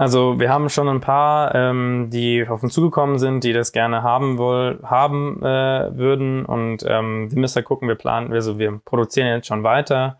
Also 0.00 0.40
wir 0.40 0.48
haben 0.48 0.70
schon 0.70 0.88
ein 0.88 1.02
paar, 1.02 1.54
ähm, 1.54 2.08
die 2.10 2.48
auf 2.48 2.62
uns 2.62 2.72
zugekommen 2.72 3.18
sind, 3.18 3.44
die 3.44 3.52
das 3.52 3.70
gerne 3.70 4.02
haben 4.02 4.38
wohl 4.38 4.78
haben 4.82 5.42
äh, 5.42 5.94
würden 5.94 6.46
und 6.46 6.82
ähm, 6.88 7.30
wir 7.30 7.38
müssen 7.38 7.56
da 7.56 7.60
gucken, 7.60 7.86
wir 7.86 7.96
planen, 7.96 8.32
also 8.32 8.58
wir 8.58 8.80
produzieren 8.82 9.28
jetzt 9.28 9.48
schon 9.48 9.62
weiter, 9.62 10.18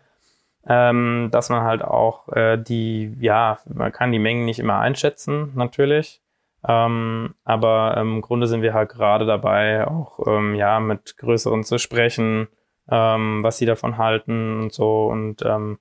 ähm, 0.67 1.29
dass 1.31 1.49
man 1.49 1.63
halt 1.63 1.83
auch 1.83 2.29
äh, 2.29 2.57
die, 2.57 3.17
ja, 3.21 3.57
man 3.73 3.91
kann 3.91 4.11
die 4.11 4.19
Mengen 4.19 4.45
nicht 4.45 4.59
immer 4.59 4.77
einschätzen, 4.77 5.51
natürlich. 5.55 6.21
Ähm, 6.63 7.33
aber 7.43 7.97
im 7.97 8.21
Grunde 8.21 8.45
sind 8.45 8.61
wir 8.61 8.75
halt 8.75 8.89
gerade 8.89 9.25
dabei, 9.25 9.87
auch 9.87 10.19
ähm, 10.27 10.53
ja 10.53 10.79
mit 10.79 11.17
größeren 11.17 11.63
zu 11.63 11.79
sprechen, 11.79 12.49
ähm, 12.87 13.41
was 13.41 13.57
sie 13.57 13.65
davon 13.65 13.97
halten 13.97 14.61
und 14.61 14.73
so. 14.73 15.07
Und 15.07 15.41
ähm, 15.43 15.79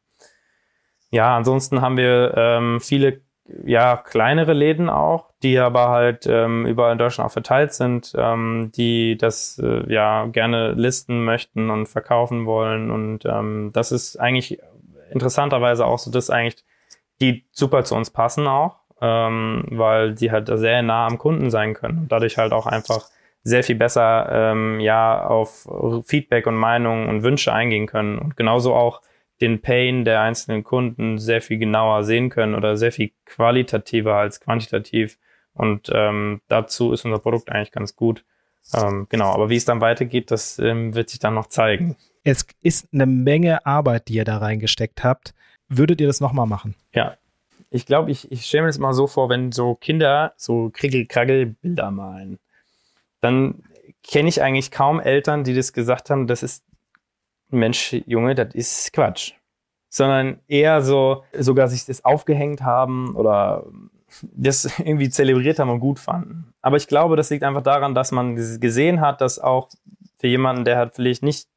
ja, 1.10 1.36
ansonsten 1.36 1.82
haben 1.82 1.98
wir 1.98 2.32
ähm, 2.34 2.80
viele 2.80 3.20
ja 3.64 3.96
kleinere 3.96 4.52
Läden 4.52 4.88
auch, 4.88 5.30
die 5.42 5.58
aber 5.58 5.88
halt 5.88 6.26
ähm, 6.26 6.66
überall 6.66 6.92
in 6.92 6.98
Deutschland 6.98 7.28
auch 7.28 7.32
verteilt 7.32 7.72
sind, 7.72 8.12
ähm, 8.16 8.70
die 8.74 9.16
das 9.16 9.58
äh, 9.62 9.92
ja 9.92 10.26
gerne 10.26 10.72
listen 10.72 11.24
möchten 11.24 11.70
und 11.70 11.86
verkaufen 11.86 12.46
wollen. 12.46 12.90
Und 12.90 13.24
ähm, 13.24 13.70
das 13.72 13.92
ist 13.92 14.16
eigentlich 14.16 14.58
interessanterweise 15.10 15.86
auch 15.86 15.98
so, 15.98 16.10
dass 16.10 16.30
eigentlich 16.30 16.64
die 17.20 17.44
super 17.52 17.84
zu 17.84 17.94
uns 17.94 18.10
passen 18.10 18.46
auch 18.46 18.80
ähm, 19.00 19.64
weil 19.70 20.14
die 20.14 20.30
halt 20.30 20.50
sehr 20.52 20.82
nah 20.82 21.06
am 21.06 21.18
Kunden 21.18 21.50
sein 21.50 21.74
können 21.74 21.98
und 21.98 22.12
dadurch 22.12 22.38
halt 22.38 22.52
auch 22.52 22.66
einfach 22.66 23.08
sehr 23.42 23.64
viel 23.64 23.76
besser 23.76 24.28
ähm, 24.30 24.80
ja 24.80 25.26
auf 25.26 25.66
Feedback 26.04 26.46
und 26.46 26.56
Meinungen 26.56 27.08
und 27.08 27.22
Wünsche 27.22 27.52
eingehen 27.52 27.86
können 27.86 28.18
und 28.18 28.36
genauso 28.36 28.74
auch 28.74 29.00
den 29.40 29.60
Pain 29.62 30.04
der 30.04 30.20
einzelnen 30.20 30.64
Kunden 30.64 31.18
sehr 31.18 31.40
viel 31.40 31.58
genauer 31.58 32.04
sehen 32.04 32.28
können 32.30 32.54
oder 32.54 32.76
sehr 32.76 32.92
viel 32.92 33.12
qualitativer 33.24 34.16
als 34.16 34.40
quantitativ 34.40 35.18
und 35.54 35.90
ähm, 35.92 36.40
dazu 36.48 36.92
ist 36.92 37.04
unser 37.04 37.18
Produkt 37.18 37.50
eigentlich 37.50 37.72
ganz 37.72 37.96
gut. 37.96 38.24
Ähm, 38.74 39.06
genau, 39.08 39.32
aber 39.32 39.50
wie 39.50 39.56
es 39.56 39.64
dann 39.64 39.80
weitergeht, 39.80 40.30
das 40.30 40.58
ähm, 40.58 40.94
wird 40.94 41.10
sich 41.10 41.18
dann 41.18 41.34
noch 41.34 41.46
zeigen. 41.46 41.96
Es 42.22 42.46
ist 42.62 42.88
eine 42.92 43.06
Menge 43.06 43.64
Arbeit, 43.64 44.08
die 44.08 44.14
ihr 44.14 44.24
da 44.24 44.38
reingesteckt 44.38 45.02
habt. 45.02 45.34
Würdet 45.68 46.00
ihr 46.00 46.06
das 46.06 46.20
nochmal 46.20 46.46
machen? 46.46 46.74
Ja, 46.92 47.16
ich 47.70 47.86
glaube, 47.86 48.10
ich, 48.10 48.30
ich 48.30 48.46
stelle 48.46 48.64
mir 48.64 48.68
das 48.68 48.78
mal 48.78 48.92
so 48.92 49.06
vor, 49.06 49.28
wenn 49.28 49.52
so 49.52 49.74
Kinder 49.74 50.34
so 50.36 50.70
Krickel-Kragel-Bilder 50.72 51.90
malen, 51.90 52.38
dann 53.20 53.62
kenne 54.02 54.28
ich 54.28 54.42
eigentlich 54.42 54.70
kaum 54.70 55.00
Eltern, 55.00 55.44
die 55.44 55.54
das 55.54 55.72
gesagt 55.72 56.10
haben, 56.10 56.26
das 56.26 56.42
ist 56.42 56.64
Mensch, 57.50 57.92
Junge, 58.06 58.34
das 58.34 58.54
ist 58.54 58.92
Quatsch. 58.92 59.32
Sondern 59.88 60.40
eher 60.46 60.82
so, 60.82 61.24
sogar 61.36 61.68
sich 61.68 61.84
das 61.84 62.04
aufgehängt 62.04 62.62
haben 62.62 63.14
oder 63.16 63.64
das 64.32 64.64
irgendwie 64.78 65.08
zelebriert 65.08 65.58
haben 65.58 65.70
und 65.70 65.80
gut 65.80 65.98
fanden. 65.98 66.52
Aber 66.62 66.76
ich 66.76 66.86
glaube, 66.86 67.16
das 67.16 67.30
liegt 67.30 67.44
einfach 67.44 67.62
daran, 67.62 67.94
dass 67.94 68.12
man 68.12 68.36
gesehen 68.36 69.00
hat, 69.00 69.20
dass 69.20 69.38
auch 69.38 69.68
für 70.18 70.26
jemanden, 70.26 70.64
der 70.64 70.76
halt 70.76 70.94
vielleicht 70.94 71.22
nicht 71.22 71.48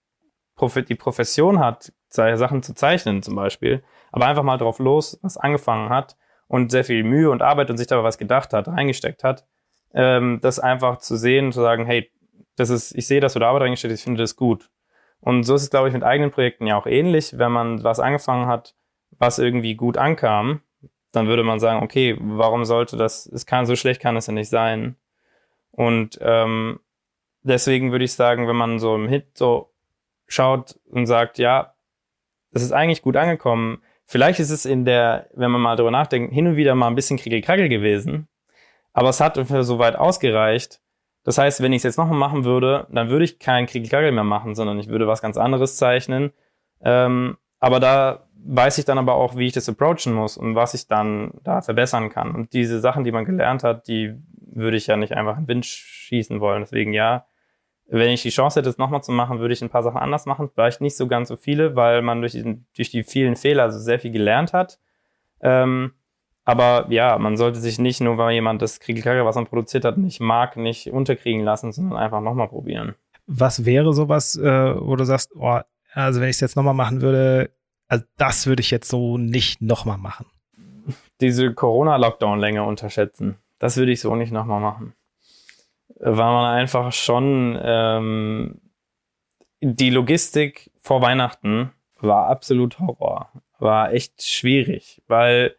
die 0.87 0.95
Profession 0.95 1.59
hat, 1.59 1.91
Sachen 2.09 2.61
zu 2.61 2.73
zeichnen 2.73 3.23
zum 3.23 3.35
Beispiel, 3.35 3.83
aber 4.11 4.27
einfach 4.27 4.43
mal 4.43 4.57
drauf 4.57 4.79
los, 4.79 5.19
was 5.23 5.35
angefangen 5.35 5.89
hat 5.89 6.15
und 6.47 6.71
sehr 6.71 6.83
viel 6.83 7.03
Mühe 7.03 7.29
und 7.31 7.41
Arbeit 7.41 7.69
und 7.71 7.77
sich 7.77 7.87
dabei 7.87 8.03
was 8.03 8.19
gedacht 8.19 8.53
hat, 8.53 8.67
reingesteckt 8.67 9.23
hat, 9.23 9.45
ähm, 9.93 10.39
das 10.41 10.59
einfach 10.59 10.99
zu 10.99 11.17
sehen, 11.17 11.51
zu 11.51 11.61
sagen, 11.61 11.85
hey, 11.85 12.11
das 12.55 12.69
ist, 12.69 12.95
ich 12.95 13.07
sehe, 13.07 13.19
dass 13.19 13.33
du 13.33 13.39
da 13.39 13.49
Arbeit 13.49 13.63
reingesteckt 13.63 13.91
hast, 13.91 13.99
ich 13.99 14.03
finde 14.03 14.21
das 14.21 14.35
gut. 14.35 14.69
Und 15.23 15.43
so 15.43 15.55
ist 15.55 15.63
es, 15.63 15.69
glaube 15.69 15.87
ich, 15.87 15.93
mit 15.93 16.03
eigenen 16.03 16.31
Projekten 16.31 16.67
ja 16.67 16.75
auch 16.77 16.85
ähnlich. 16.85 17.37
Wenn 17.37 17.51
man 17.51 17.83
was 17.83 18.01
angefangen 18.01 18.47
hat, 18.47 18.75
was 19.11 19.39
irgendwie 19.39 19.75
gut 19.75 19.97
ankam, 19.97 20.61
dann 21.13 21.27
würde 21.27 21.43
man 21.43 21.59
sagen, 21.59 21.81
okay, 21.81 22.17
warum 22.19 22.65
sollte 22.65 22.97
das, 22.97 23.25
es 23.27 23.45
kann, 23.45 23.65
so 23.65 23.75
schlecht 23.77 24.01
kann 24.01 24.17
es 24.17 24.27
ja 24.27 24.33
nicht 24.33 24.49
sein. 24.49 24.97
Und 25.71 26.19
ähm, 26.21 26.81
deswegen 27.41 27.91
würde 27.91 28.03
ich 28.03 28.13
sagen, 28.13 28.49
wenn 28.49 28.55
man 28.57 28.79
so 28.79 28.95
im 28.95 29.07
Hit 29.07 29.37
so 29.37 29.71
schaut 30.27 30.77
und 30.89 31.05
sagt, 31.05 31.37
ja, 31.37 31.73
das 32.51 32.61
ist 32.61 32.73
eigentlich 32.73 33.01
gut 33.01 33.15
angekommen. 33.15 33.81
Vielleicht 34.05 34.41
ist 34.41 34.49
es 34.49 34.65
in 34.65 34.83
der, 34.83 35.29
wenn 35.33 35.51
man 35.51 35.61
mal 35.61 35.77
drüber 35.77 35.91
nachdenkt, 35.91 36.33
hin 36.33 36.47
und 36.47 36.57
wieder 36.57 36.75
mal 36.75 36.87
ein 36.87 36.95
bisschen 36.95 37.17
kriegelkragel 37.17 37.69
gewesen. 37.69 38.27
Aber 38.91 39.09
es 39.09 39.21
hat 39.21 39.37
ungefähr 39.37 39.63
so 39.63 39.79
weit 39.79 39.95
ausgereicht. 39.95 40.81
Das 41.23 41.37
heißt, 41.37 41.61
wenn 41.61 41.71
ich 41.71 41.77
es 41.77 41.83
jetzt 41.83 41.97
nochmal 41.97 42.17
machen 42.17 42.43
würde, 42.43 42.87
dann 42.91 43.09
würde 43.09 43.25
ich 43.25 43.39
kein 43.39 43.65
kriegelkragel 43.65 44.11
mehr 44.11 44.23
machen, 44.23 44.55
sondern 44.55 44.79
ich 44.79 44.89
würde 44.89 45.07
was 45.07 45.21
ganz 45.21 45.37
anderes 45.37 45.77
zeichnen. 45.77 46.31
Ähm, 46.83 47.37
aber 47.59 47.79
da 47.79 48.27
weiß 48.45 48.77
ich 48.77 48.85
dann 48.85 48.97
aber 48.97 49.15
auch, 49.15 49.37
wie 49.37 49.47
ich 49.47 49.53
das 49.53 49.69
approachen 49.69 50.13
muss 50.13 50.35
und 50.35 50.55
was 50.55 50.73
ich 50.73 50.87
dann 50.87 51.31
da 51.43 51.61
verbessern 51.61 52.09
kann. 52.09 52.35
Und 52.35 52.53
diese 52.53 52.81
Sachen, 52.81 53.05
die 53.05 53.11
man 53.11 53.23
gelernt 53.23 53.63
hat, 53.63 53.87
die 53.87 54.15
würde 54.55 54.77
ich 54.77 54.87
ja 54.87 54.97
nicht 54.97 55.13
einfach 55.13 55.37
in 55.37 55.43
den 55.43 55.47
Wind 55.47 55.65
schießen 55.65 56.41
wollen. 56.41 56.61
Deswegen 56.61 56.91
ja, 56.91 57.25
wenn 57.87 58.09
ich 58.09 58.21
die 58.21 58.29
Chance 58.29 58.59
hätte, 58.59 58.69
es 58.69 58.77
nochmal 58.77 59.03
zu 59.03 59.11
machen, 59.11 59.39
würde 59.39 59.53
ich 59.53 59.61
ein 59.61 59.69
paar 59.69 59.83
Sachen 59.83 59.97
anders 59.97 60.25
machen. 60.25 60.49
Vielleicht 60.53 60.81
nicht 60.81 60.97
so 60.97 61.07
ganz 61.07 61.29
so 61.29 61.37
viele, 61.37 61.75
weil 61.75 62.01
man 62.01 62.19
durch, 62.19 62.33
diesen, 62.33 62.65
durch 62.75 62.89
die 62.89 63.03
vielen 63.03 63.37
Fehler 63.37 63.71
so 63.71 63.79
sehr 63.79 63.99
viel 63.99 64.11
gelernt 64.11 64.51
hat. 64.51 64.79
Ähm, 65.41 65.93
aber 66.45 66.87
ja, 66.89 67.17
man 67.17 67.37
sollte 67.37 67.59
sich 67.59 67.79
nicht 67.79 68.01
nur, 68.01 68.17
weil 68.17 68.33
jemand 68.33 68.61
das 68.61 68.79
Kriegelkarre, 68.79 69.25
was 69.25 69.35
man 69.35 69.45
produziert 69.45 69.85
hat, 69.85 69.97
nicht 69.97 70.19
mag, 70.19 70.57
nicht 70.57 70.87
unterkriegen 70.87 71.43
lassen, 71.43 71.71
sondern 71.71 71.97
einfach 71.97 72.21
nochmal 72.21 72.49
probieren. 72.49 72.95
Was 73.27 73.65
wäre 73.65 73.93
sowas, 73.93 74.35
äh, 74.35 74.75
wo 74.79 74.95
du 74.95 75.05
sagst, 75.05 75.31
oh, 75.35 75.59
also 75.93 76.19
wenn 76.19 76.29
ich 76.29 76.35
es 76.35 76.41
jetzt 76.41 76.55
nochmal 76.55 76.73
machen 76.73 77.01
würde, 77.01 77.51
also 77.87 78.03
das 78.17 78.47
würde 78.47 78.61
ich 78.61 78.71
jetzt 78.71 78.89
so 78.89 79.17
nicht 79.17 79.61
nochmal 79.61 79.97
machen. 79.97 80.25
Diese 81.21 81.53
Corona-Lockdown-Länge 81.53 82.63
unterschätzen. 82.63 83.37
Das 83.59 83.77
würde 83.77 83.93
ich 83.93 84.01
so 84.01 84.15
nicht 84.15 84.33
nochmal 84.33 84.59
machen. 84.59 84.93
Weil 85.99 86.15
man 86.15 86.45
einfach 86.55 86.91
schon 86.91 87.57
ähm, 87.63 88.59
die 89.61 89.91
Logistik 89.91 90.71
vor 90.81 91.01
Weihnachten 91.01 91.71
war 91.99 92.27
absolut 92.27 92.79
Horror. 92.79 93.31
War 93.59 93.93
echt 93.93 94.23
schwierig, 94.23 95.01
weil 95.07 95.55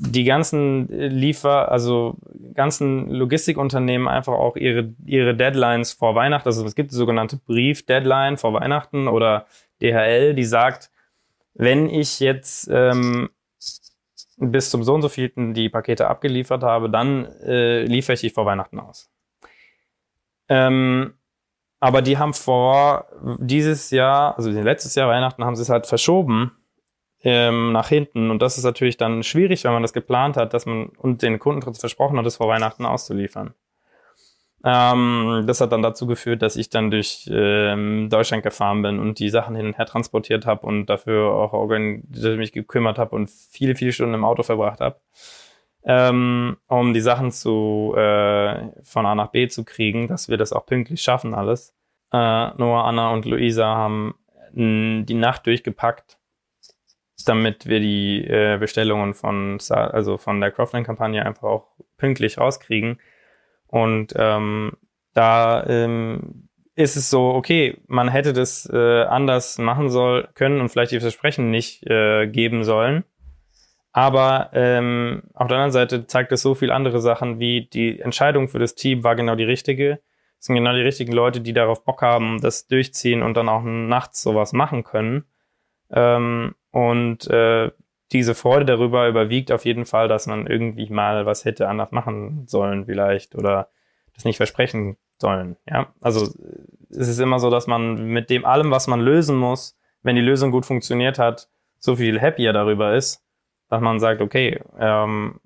die 0.00 0.22
ganzen 0.22 0.86
Liefer, 0.88 1.72
also 1.72 2.16
ganzen 2.54 3.10
Logistikunternehmen 3.10 4.06
einfach 4.06 4.34
auch 4.34 4.54
ihre, 4.54 4.94
ihre 5.04 5.34
Deadlines 5.34 5.92
vor 5.92 6.14
Weihnachten, 6.14 6.48
also 6.48 6.64
es 6.64 6.76
gibt 6.76 6.92
die 6.92 6.96
sogenannte 6.96 7.36
Brief-Deadline 7.36 8.36
vor 8.36 8.54
Weihnachten 8.54 9.08
oder 9.08 9.46
DHL, 9.82 10.34
die 10.34 10.44
sagt, 10.44 10.90
wenn 11.54 11.90
ich 11.90 12.20
jetzt 12.20 12.68
ähm, 12.70 13.28
bis 14.36 14.70
zum 14.70 14.84
so 14.84 14.94
und 14.94 15.02
so 15.02 15.08
vielten 15.08 15.52
die 15.52 15.68
Pakete 15.68 16.06
abgeliefert 16.06 16.62
habe, 16.62 16.88
dann 16.88 17.26
äh, 17.42 17.82
liefere 17.82 18.14
ich 18.14 18.20
die 18.20 18.30
vor 18.30 18.46
Weihnachten 18.46 18.78
aus. 18.78 19.10
Ähm, 20.48 21.14
aber 21.80 22.02
die 22.02 22.18
haben 22.18 22.34
vor 22.34 23.06
dieses 23.40 23.90
Jahr, 23.90 24.36
also 24.36 24.48
letztes 24.50 24.94
Jahr 24.94 25.08
Weihnachten, 25.08 25.44
haben 25.44 25.56
sie 25.56 25.62
es 25.62 25.70
halt 25.70 25.88
verschoben 25.88 26.52
ähm, 27.22 27.72
nach 27.72 27.88
hinten. 27.88 28.30
Und 28.30 28.42
das 28.42 28.58
ist 28.58 28.64
natürlich 28.64 28.96
dann 28.96 29.22
schwierig, 29.22 29.64
wenn 29.64 29.72
man 29.72 29.82
das 29.82 29.92
geplant 29.92 30.36
hat, 30.36 30.54
dass 30.54 30.66
man 30.66 30.86
und 30.86 31.22
den 31.22 31.38
Kunden 31.38 31.74
versprochen 31.74 32.18
hat, 32.18 32.26
es 32.26 32.36
vor 32.36 32.48
Weihnachten 32.48 32.86
auszuliefern. 32.86 33.54
Ähm, 34.64 35.44
das 35.46 35.60
hat 35.60 35.70
dann 35.70 35.82
dazu 35.82 36.06
geführt, 36.06 36.42
dass 36.42 36.56
ich 36.56 36.68
dann 36.68 36.90
durch 36.90 37.28
ähm, 37.32 38.08
Deutschland 38.10 38.42
gefahren 38.42 38.82
bin 38.82 38.98
und 38.98 39.20
die 39.20 39.30
Sachen 39.30 39.54
hin 39.54 39.66
und 39.66 39.78
her 39.78 39.86
transportiert 39.86 40.46
habe 40.46 40.66
und 40.66 40.86
dafür 40.86 41.32
auch 41.32 41.68
mich 41.68 42.52
gekümmert 42.52 42.98
habe 42.98 43.14
und 43.14 43.30
viele, 43.30 43.76
viele 43.76 43.92
Stunden 43.92 44.14
im 44.14 44.24
Auto 44.24 44.42
verbracht 44.42 44.80
habe, 44.80 44.96
ähm, 45.84 46.56
um 46.66 46.92
die 46.92 47.00
Sachen 47.00 47.30
zu 47.30 47.94
äh, 47.96 48.82
von 48.82 49.06
A 49.06 49.14
nach 49.14 49.28
B 49.30 49.46
zu 49.46 49.64
kriegen, 49.64 50.08
dass 50.08 50.28
wir 50.28 50.36
das 50.36 50.52
auch 50.52 50.66
pünktlich 50.66 51.02
schaffen 51.02 51.34
alles. 51.34 51.72
Äh, 52.12 52.16
Noah, 52.16 52.84
Anna 52.84 53.10
und 53.12 53.26
Luisa 53.26 53.64
haben 53.64 54.14
die 54.50 55.14
Nacht 55.14 55.46
durchgepackt, 55.46 56.17
damit 57.24 57.66
wir 57.66 57.80
die 57.80 58.24
äh, 58.24 58.58
Bestellungen 58.58 59.14
von 59.14 59.58
also 59.70 60.18
von 60.18 60.40
der 60.40 60.50
Crowdfunding-Kampagne 60.50 61.24
einfach 61.24 61.44
auch 61.44 61.66
pünktlich 61.96 62.38
rauskriegen 62.38 62.98
und 63.66 64.14
ähm, 64.16 64.72
da 65.14 65.66
ähm, 65.66 66.48
ist 66.74 66.96
es 66.96 67.10
so, 67.10 67.30
okay, 67.30 67.76
man 67.86 68.08
hätte 68.08 68.32
das 68.32 68.68
äh, 68.72 69.02
anders 69.02 69.58
machen 69.58 69.90
soll 69.90 70.28
können 70.34 70.60
und 70.60 70.68
vielleicht 70.68 70.92
die 70.92 71.00
Versprechen 71.00 71.50
nicht 71.50 71.84
äh, 71.86 72.28
geben 72.28 72.62
sollen. 72.62 73.04
Aber 73.92 74.50
ähm, 74.52 75.24
auf 75.34 75.48
der 75.48 75.56
anderen 75.56 75.72
Seite 75.72 76.06
zeigt 76.06 76.30
es 76.30 76.42
so 76.42 76.54
viel 76.54 76.70
andere 76.70 77.00
Sachen, 77.00 77.40
wie 77.40 77.66
die 77.66 77.98
Entscheidung 77.98 78.48
für 78.48 78.60
das 78.60 78.76
Team 78.76 79.02
war 79.02 79.16
genau 79.16 79.34
die 79.34 79.44
richtige. 79.44 80.00
Es 80.38 80.46
sind 80.46 80.54
genau 80.54 80.72
die 80.72 80.82
richtigen 80.82 81.12
Leute, 81.12 81.40
die 81.40 81.52
darauf 81.52 81.84
Bock 81.84 82.00
haben, 82.00 82.40
das 82.40 82.68
durchziehen 82.68 83.22
und 83.24 83.36
dann 83.36 83.48
auch 83.48 83.62
nachts 83.64 84.22
sowas 84.22 84.52
machen 84.52 84.84
können. 84.84 85.24
Ähm, 85.90 86.54
und 86.70 87.28
äh, 87.28 87.70
diese 88.12 88.34
Freude 88.34 88.64
darüber 88.64 89.08
überwiegt 89.08 89.52
auf 89.52 89.64
jeden 89.64 89.84
Fall, 89.84 90.08
dass 90.08 90.26
man 90.26 90.46
irgendwie 90.46 90.88
mal 90.88 91.26
was 91.26 91.44
hätte 91.44 91.68
anders 91.68 91.92
machen 91.92 92.46
sollen 92.46 92.86
vielleicht 92.86 93.34
oder 93.34 93.68
das 94.14 94.24
nicht 94.24 94.38
versprechen 94.38 94.96
sollen. 95.18 95.56
Ja, 95.68 95.92
also 96.00 96.32
es 96.90 97.08
ist 97.08 97.18
immer 97.18 97.38
so, 97.38 97.50
dass 97.50 97.66
man 97.66 98.06
mit 98.06 98.30
dem 98.30 98.44
allem, 98.44 98.70
was 98.70 98.86
man 98.86 99.00
lösen 99.00 99.36
muss, 99.36 99.78
wenn 100.02 100.16
die 100.16 100.22
Lösung 100.22 100.50
gut 100.50 100.64
funktioniert 100.64 101.18
hat, 101.18 101.48
so 101.78 101.96
viel 101.96 102.20
happier 102.20 102.52
darüber 102.52 102.94
ist, 102.94 103.22
dass 103.68 103.80
man 103.80 104.00
sagt, 104.00 104.20
okay, 104.20 104.60
ähm, 104.78 105.40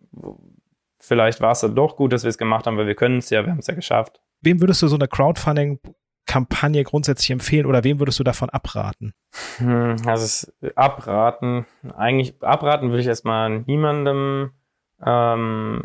vielleicht 0.98 1.40
war 1.40 1.52
es 1.52 1.60
doch 1.60 1.96
gut, 1.96 2.12
dass 2.12 2.22
wir 2.22 2.30
es 2.30 2.38
gemacht 2.38 2.66
haben, 2.66 2.76
weil 2.76 2.86
wir 2.86 2.94
können 2.94 3.18
es 3.18 3.30
ja, 3.30 3.44
wir 3.44 3.50
haben 3.50 3.58
es 3.58 3.66
ja 3.66 3.74
geschafft. 3.74 4.20
Wem 4.40 4.60
würdest 4.60 4.82
du 4.82 4.88
so 4.88 4.96
eine 4.96 5.08
Crowdfunding 5.08 5.80
Kampagne 6.26 6.84
grundsätzlich 6.84 7.30
empfehlen 7.30 7.66
oder 7.66 7.84
wem 7.84 7.98
würdest 7.98 8.18
du 8.18 8.24
davon 8.24 8.50
abraten? 8.50 9.12
Hm, 9.58 9.96
also 10.06 10.50
abraten, 10.74 11.66
eigentlich 11.96 12.34
abraten 12.42 12.90
würde 12.90 13.00
ich 13.00 13.06
erstmal 13.06 13.60
niemandem. 13.60 14.52
Ähm, 15.04 15.84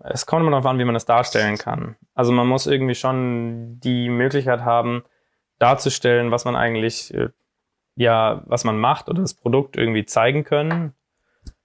es 0.00 0.26
kommt 0.26 0.42
immer 0.42 0.52
darauf 0.52 0.66
an, 0.66 0.78
wie 0.78 0.84
man 0.84 0.94
das 0.94 1.04
darstellen 1.04 1.58
kann. 1.58 1.96
Also 2.14 2.32
man 2.32 2.46
muss 2.46 2.66
irgendwie 2.66 2.94
schon 2.94 3.78
die 3.80 4.08
Möglichkeit 4.08 4.62
haben, 4.62 5.04
darzustellen, 5.58 6.30
was 6.30 6.44
man 6.44 6.56
eigentlich, 6.56 7.12
äh, 7.12 7.28
ja, 7.96 8.42
was 8.46 8.64
man 8.64 8.78
macht 8.78 9.08
oder 9.08 9.20
das 9.20 9.34
Produkt 9.34 9.76
irgendwie 9.76 10.04
zeigen 10.04 10.44
können. 10.44 10.94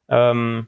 Ähm, 0.09 0.67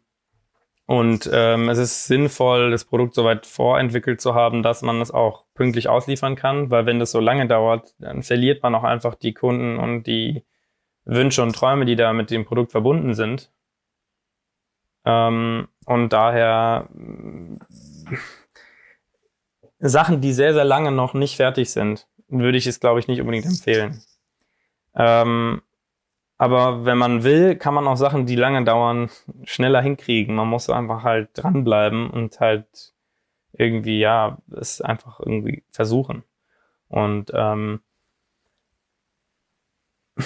und 0.87 1.27
ähm, 1.33 1.69
es 1.69 1.79
ist 1.79 2.05
sinnvoll, 2.05 2.69
das 2.69 2.85
Produkt 2.85 3.15
soweit 3.15 3.47
vorentwickelt 3.47 4.21
zu 4.21 4.35
haben, 4.35 4.61
dass 4.61 4.83
man 4.83 5.01
es 5.01 5.09
auch 5.09 5.45
pünktlich 5.55 5.89
ausliefern 5.89 6.35
kann, 6.35 6.69
weil 6.69 6.85
wenn 6.85 6.99
das 6.99 7.11
so 7.11 7.19
lange 7.19 7.47
dauert, 7.47 7.95
dann 7.97 8.21
verliert 8.21 8.61
man 8.61 8.75
auch 8.75 8.83
einfach 8.83 9.15
die 9.15 9.33
Kunden 9.33 9.77
und 9.77 10.03
die 10.03 10.43
Wünsche 11.05 11.41
und 11.41 11.55
Träume, 11.55 11.85
die 11.85 11.95
da 11.95 12.13
mit 12.13 12.29
dem 12.29 12.45
Produkt 12.45 12.71
verbunden 12.71 13.15
sind. 13.15 13.51
Ähm, 15.05 15.67
und 15.85 16.13
daher 16.13 16.87
äh, 18.11 18.17
Sachen, 19.79 20.21
die 20.21 20.33
sehr, 20.33 20.53
sehr 20.53 20.65
lange 20.65 20.91
noch 20.91 21.15
nicht 21.15 21.35
fertig 21.35 21.71
sind, 21.71 22.07
würde 22.27 22.57
ich 22.57 22.67
es, 22.67 22.79
glaube 22.79 22.99
ich, 22.99 23.07
nicht 23.07 23.21
unbedingt 23.21 23.45
empfehlen. 23.45 24.01
Ähm, 24.95 25.61
aber 26.37 26.85
wenn 26.85 26.97
man 26.97 27.23
will, 27.23 27.55
kann 27.55 27.73
man 27.73 27.87
auch 27.87 27.95
Sachen, 27.95 28.25
die 28.25 28.35
lange 28.35 28.63
dauern, 28.63 29.09
schneller 29.43 29.81
hinkriegen. 29.81 30.35
Man 30.35 30.49
muss 30.49 30.69
einfach 30.69 31.03
halt 31.03 31.29
dranbleiben 31.33 32.09
und 32.09 32.39
halt 32.39 32.93
irgendwie, 33.53 33.99
ja, 33.99 34.37
es 34.51 34.81
einfach 34.81 35.19
irgendwie 35.21 35.63
versuchen. 35.71 36.23
Und 36.89 37.31
ähm, 37.33 37.81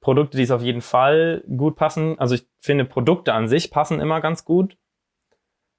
Produkte, 0.00 0.36
die 0.36 0.44
es 0.44 0.52
auf 0.52 0.62
jeden 0.62 0.80
Fall 0.80 1.42
gut 1.56 1.74
passen. 1.74 2.18
Also 2.20 2.36
ich 2.36 2.46
finde, 2.60 2.84
Produkte 2.84 3.34
an 3.34 3.48
sich 3.48 3.72
passen 3.72 4.00
immer 4.00 4.20
ganz 4.20 4.44
gut. 4.44 4.76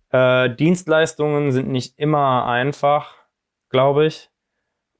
Äh, 0.10 0.50
Dienstleistungen 0.56 1.52
sind 1.54 1.70
nicht 1.70 1.98
immer 1.98 2.46
einfach, 2.46 3.16
glaube 3.70 4.08
ich. 4.08 4.30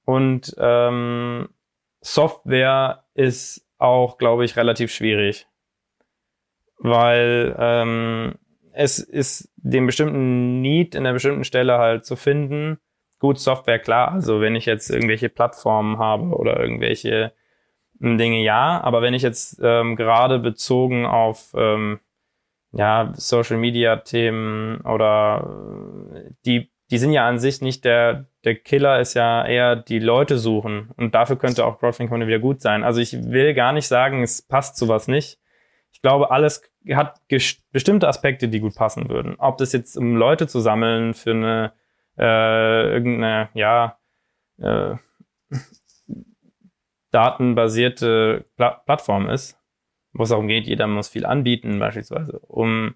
Und 0.06 0.56
ähm, 0.58 1.50
Software 2.02 3.04
ist 3.14 3.69
auch, 3.80 4.18
glaube 4.18 4.46
ich, 4.46 4.56
relativ 4.56 4.92
schwierig. 4.92 5.48
Weil 6.78 7.56
ähm, 7.58 8.36
es 8.74 9.00
ist 9.00 9.52
den 9.58 9.86
bestimmten 9.86 10.62
Need 10.62 10.96
in 10.96 11.04
der 11.04 11.14
bestimmten 11.14 11.44
Stelle 11.44 11.78
halt 11.78 12.06
zu 12.06 12.16
finden. 12.16 12.78
Gut, 13.20 13.40
Software, 13.40 13.80
klar. 13.80 14.12
Also 14.12 14.40
wenn 14.40 14.56
ich 14.56 14.66
jetzt 14.66 14.90
irgendwelche 14.90 15.30
Plattformen 15.30 15.98
habe 15.98 16.36
oder 16.36 16.60
irgendwelche 16.60 17.34
hm, 18.00 18.18
Dinge, 18.18 18.42
ja. 18.42 18.80
Aber 18.82 19.02
wenn 19.02 19.14
ich 19.14 19.24
jetzt 19.24 19.60
ähm, 19.62 19.96
gerade 19.96 20.40
bezogen 20.40 21.06
auf 21.06 21.54
ähm, 21.56 22.00
ja, 22.72 23.12
Social 23.16 23.58
Media 23.58 23.98
Themen 23.98 24.82
oder 24.82 26.12
äh, 26.14 26.32
die, 26.46 26.72
die 26.92 26.98
sind 26.98 27.12
ja 27.12 27.28
an 27.28 27.40
sich 27.40 27.62
nicht 27.62 27.86
der, 27.86 28.26
der 28.44 28.56
Killer 28.56 29.00
ist 29.00 29.14
ja 29.14 29.46
eher 29.46 29.76
die 29.76 30.00
Leute 30.00 30.38
suchen. 30.38 30.90
Und 30.98 31.14
dafür 31.14 31.38
könnte 31.38 31.66
auch 31.66 31.80
Crowdfunding 31.80 32.28
wieder 32.28 32.40
gut 32.40 32.62
sein. 32.62 32.84
Also 32.84 33.00
ich 33.00 33.14
will 33.32 33.54
gar 33.54 33.74
nicht 33.74 33.88
sagen, 33.88 34.24
es 34.24 34.42
passt 34.42 34.78
sowas 34.78 35.08
nicht. 35.08 35.40
Ich 35.92 36.02
glaube, 36.02 36.32
alles 36.32 36.64
hat 36.94 37.22
bestimmte 37.72 38.08
Aspekte, 38.08 38.48
die 38.48 38.60
gut 38.60 38.76
passen 38.76 39.10
würden. 39.10 39.36
Ob 39.38 39.58
das 39.58 39.74
jetzt 39.74 39.98
um 39.98 40.16
Leute 40.16 40.48
zu 40.48 40.60
sammeln 40.60 41.14
für 41.14 41.32
eine 41.32 41.74
äh, 42.18 42.92
irgendeine, 42.92 43.50
ja, 43.54 43.98
äh, 44.58 44.96
datenbasierte 47.12 48.46
Pla 48.56 48.72
Plattform 48.86 49.30
ist, 49.30 49.58
wo 50.14 50.24
es 50.24 50.30
darum 50.30 50.48
geht, 50.48 50.68
jeder 50.68 50.88
muss 50.88 51.10
viel 51.10 51.26
anbieten, 51.26 51.80
beispielsweise, 51.80 52.40
um 52.40 52.96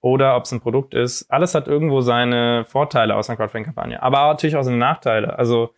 oder 0.00 0.36
ob 0.36 0.44
es 0.44 0.52
ein 0.52 0.60
Produkt 0.60 0.94
ist. 0.94 1.30
Alles 1.30 1.54
hat 1.54 1.68
irgendwo 1.68 2.00
seine 2.00 2.64
Vorteile 2.64 3.16
aus 3.16 3.28
einer 3.28 3.36
Crowdfunding-Kampagne, 3.36 4.02
aber 4.02 4.28
natürlich 4.28 4.56
auch 4.56 4.62
seine 4.62 4.76
Nachteile. 4.76 5.38
Also 5.38 5.70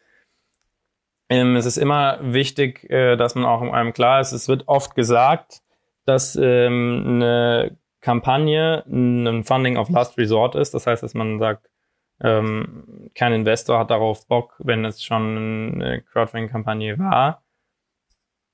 ähm, 1.28 1.56
es 1.56 1.64
ist 1.64 1.76
immer 1.76 2.18
wichtig, 2.20 2.88
äh, 2.90 3.16
dass 3.16 3.34
man 3.34 3.44
auch 3.44 3.62
einem 3.62 3.92
klar 3.92 4.20
ist, 4.20 4.32
es 4.32 4.48
wird 4.48 4.68
oft 4.68 4.94
gesagt, 4.94 5.62
dass 6.04 6.36
ähm, 6.36 7.02
eine 7.06 7.76
Kampagne 8.00 8.84
ein 8.86 9.44
Funding 9.44 9.76
of 9.76 9.90
Last 9.90 10.18
Resort 10.18 10.54
ist. 10.54 10.74
Das 10.74 10.86
heißt, 10.86 11.02
dass 11.02 11.14
man 11.14 11.38
sagt, 11.38 11.68
ähm, 12.22 13.10
kein 13.14 13.32
Investor 13.32 13.78
hat 13.78 13.90
darauf 13.90 14.26
Bock, 14.26 14.56
wenn 14.58 14.84
es 14.84 15.02
schon 15.02 15.74
eine 15.80 16.02
Crowdfunding-Kampagne 16.02 16.98
war. 16.98 17.42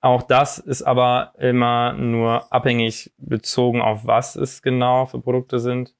Auch 0.06 0.22
das 0.22 0.58
ist 0.58 0.82
aber 0.82 1.32
immer 1.36 1.92
nur 1.92 2.52
abhängig 2.52 3.12
bezogen 3.18 3.80
auf 3.80 4.06
was 4.06 4.36
es 4.36 4.62
genau 4.62 5.06
für 5.06 5.20
Produkte 5.20 5.58
sind. 5.58 5.96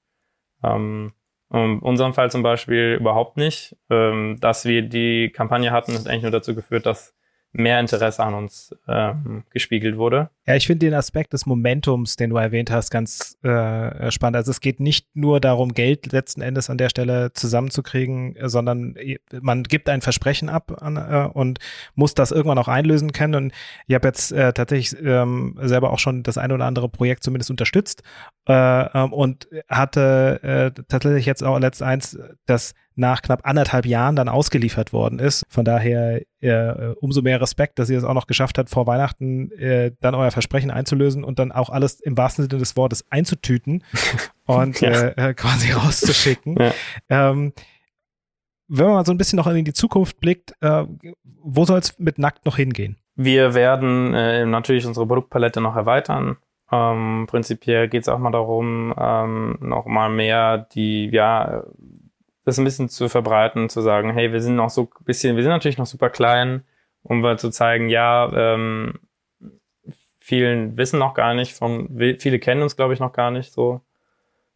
Ähm, 0.63 1.13
in 1.53 1.81
unserem 1.81 2.15
Fall 2.15 2.31
zum 2.31 2.45
Beispiel 2.45 2.97
überhaupt 3.01 3.37
nicht. 3.37 3.77
Ähm, 3.91 4.39
dass 4.41 4.65
wir 4.65 4.83
die 4.83 5.33
Kampagne 5.35 5.73
hatten, 5.73 5.93
hat 5.95 6.07
eigentlich 6.07 6.23
nur 6.23 6.31
dazu 6.31 6.55
geführt, 6.55 6.87
dass 6.87 7.16
mehr 7.57 7.81
Interesse 7.81 8.23
an 8.23 8.35
uns 8.35 8.75
ähm, 8.87 9.45
gespiegelt 9.51 9.97
wurde. 9.97 10.31
Ja, 10.47 10.55
ich 10.55 10.67
finde 10.67 10.87
den 10.87 10.95
Aspekt 10.95 11.33
des 11.33 11.47
Momentums, 11.47 12.17
den 12.17 12.31
du 12.31 12.37
erwähnt 12.37 12.71
hast, 12.71 12.91
ganz 12.91 13.37
äh, 13.43 14.11
spannend. 14.11 14.37
Also 14.37 14.51
es 14.51 14.61
geht 14.61 14.79
nicht 14.79 15.09
nur 15.15 15.41
darum, 15.41 15.73
Geld 15.73 16.13
letzten 16.13 16.41
Endes 16.41 16.71
an 16.71 16.79
der 16.79 16.89
Stelle 16.89 17.33
zusammenzukriegen, 17.33 18.37
sondern 18.43 18.95
man 19.41 19.63
gibt 19.65 19.89
ein 19.89 20.03
Versprechen 20.03 20.49
ab 20.49 20.83
an, 20.83 20.97
äh, 20.97 21.29
und 21.33 21.59
muss 21.95 22.15
das 22.15 22.31
irgendwann 22.31 22.59
auch 22.59 22.69
einlösen 22.69 23.13
können. 23.13 23.35
Und 23.35 23.53
ich 23.87 23.95
habe 23.95 24.07
jetzt 24.07 24.33
äh, 24.33 24.53
tatsächlich 24.53 25.01
ähm, 25.03 25.59
selber 25.63 25.91
auch 25.91 25.99
schon 25.99 26.23
das 26.23 26.39
eine 26.39 26.55
oder 26.55 26.67
andere 26.67 26.89
Projekt 26.89 27.25
zumindest 27.25 27.51
unterstützt 27.51 28.03
äh, 28.49 28.53
ähm, 28.53 29.13
und 29.13 29.49
hatte 29.69 30.41
äh, 30.77 30.83
tatsächlich 30.89 31.27
jetzt 31.27 31.43
auch 31.43 31.59
letzt 31.59 31.83
eins, 31.83 32.19
das 32.47 32.75
nach 32.97 33.23
knapp 33.23 33.41
anderthalb 33.45 33.87
Jahren 33.87 34.17
dann 34.17 34.29
ausgeliefert 34.29 34.93
worden 34.93 35.19
ist. 35.19 35.45
Von 35.49 35.65
daher 35.65 36.23
äh, 36.41 36.95
umso 37.01 37.23
mehr 37.23 37.41
Respekt, 37.41 37.79
dass 37.79 37.91
ihr 37.91 37.99
es 37.99 38.05
auch 38.05 38.15
noch 38.15 38.27
geschafft 38.27 38.59
habt, 38.59 38.71
vor 38.71 38.87
Weihnachten 38.87 39.53
äh, 39.53 39.93
dann 40.01 40.15
euer 40.15 40.31
Versprechen 40.31 40.71
einzulösen 40.71 41.23
und 41.23 41.39
dann 41.39 41.53
auch 41.53 41.71
alles 41.71 42.01
im 42.01 42.17
wahrsten 42.17 42.49
Sinne 42.49 42.59
des 42.59 42.77
Wortes 42.77 43.05
einzutüten 43.11 43.85
und 44.47 44.81
ja. 44.81 45.09
äh, 45.09 45.35
quasi 45.35 45.73
rauszuschicken. 45.73 46.57
Ja. 46.59 46.73
Ähm, 47.09 47.53
wenn 48.69 48.87
man 48.87 48.95
mal 48.95 49.07
so 49.07 49.13
ein 49.13 49.19
bisschen 49.19 49.37
noch 49.37 49.47
in 49.47 49.65
die 49.65 49.73
Zukunft 49.73 50.19
blickt, 50.19 50.55
äh, 50.61 50.85
wo 51.23 51.65
soll 51.65 51.79
es 51.79 51.99
mit 51.99 52.19
Nackt 52.19 52.47
noch 52.47 52.57
hingehen? 52.57 52.97
Wir 53.15 53.55
werden 53.55 54.13
äh, 54.15 54.45
natürlich 54.45 54.87
unsere 54.87 55.07
Produktpalette 55.07 55.61
noch 55.61 55.77
erweitern. 55.77 56.37
Ähm, 56.73 57.27
prinzipiell 57.29 57.89
geht 57.89 58.03
es 58.03 58.09
auch 58.09 58.19
mal 58.19 58.33
darum, 58.33 58.93
ähm, 58.99 59.57
noch 59.61 59.87
mal 59.87 60.11
mehr 60.11 60.59
die 60.59 61.09
ja 61.11 61.63
das 62.47 62.59
ein 62.59 62.65
bisschen 62.65 62.89
zu 62.89 63.09
verbreiten, 63.09 63.69
zu 63.69 63.83
sagen, 63.83 64.13
hey, 64.13 64.33
wir 64.33 64.41
sind 64.41 64.55
noch 64.55 64.71
so 64.71 64.83
ein 64.83 65.05
bisschen, 65.05 65.37
wir 65.37 65.43
sind 65.43 65.51
natürlich 65.51 65.79
noch 65.79 65.87
super 65.87 66.11
klein, 66.11 66.65
um 67.03 67.21
mal 67.21 67.39
zu 67.39 67.51
zeigen, 67.51 67.89
ja, 67.89 68.31
ähm, 68.33 69.01
vielen 70.21 70.77
wissen 70.77 71.01
noch 71.01 71.15
gar 71.15 71.35
nicht 71.35 71.55
von, 71.55 71.99
viele 72.19 72.39
kennen 72.39 72.63
uns, 72.63 72.77
glaube 72.77 72.95
ich, 72.95 73.01
noch 73.01 73.13
gar 73.13 73.33
nicht 73.33 73.53
so. 73.53 73.81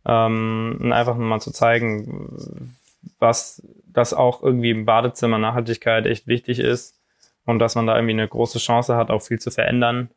Ähm, 0.06 0.78
und 0.80 0.92
einfach 0.92 1.16
mal 1.16 1.40
zu 1.40 1.50
zeigen, 1.50 2.76
was 3.18 3.60
das 3.86 4.14
auch 4.14 4.42
irgendwie 4.42 4.70
im 4.70 4.86
Badezimmer 4.86 5.38
Nachhaltigkeit 5.38 6.06
echt 6.06 6.28
wichtig 6.28 6.60
ist 6.60 6.94
und 7.44 7.58
dass 7.58 7.74
man 7.74 7.88
da 7.88 7.96
irgendwie 7.96 8.12
eine 8.12 8.28
große 8.28 8.60
Chance 8.60 8.94
hat, 8.96 9.10
auch 9.10 9.22
viel 9.22 9.40
zu 9.40 9.50
verändern. 9.50 10.10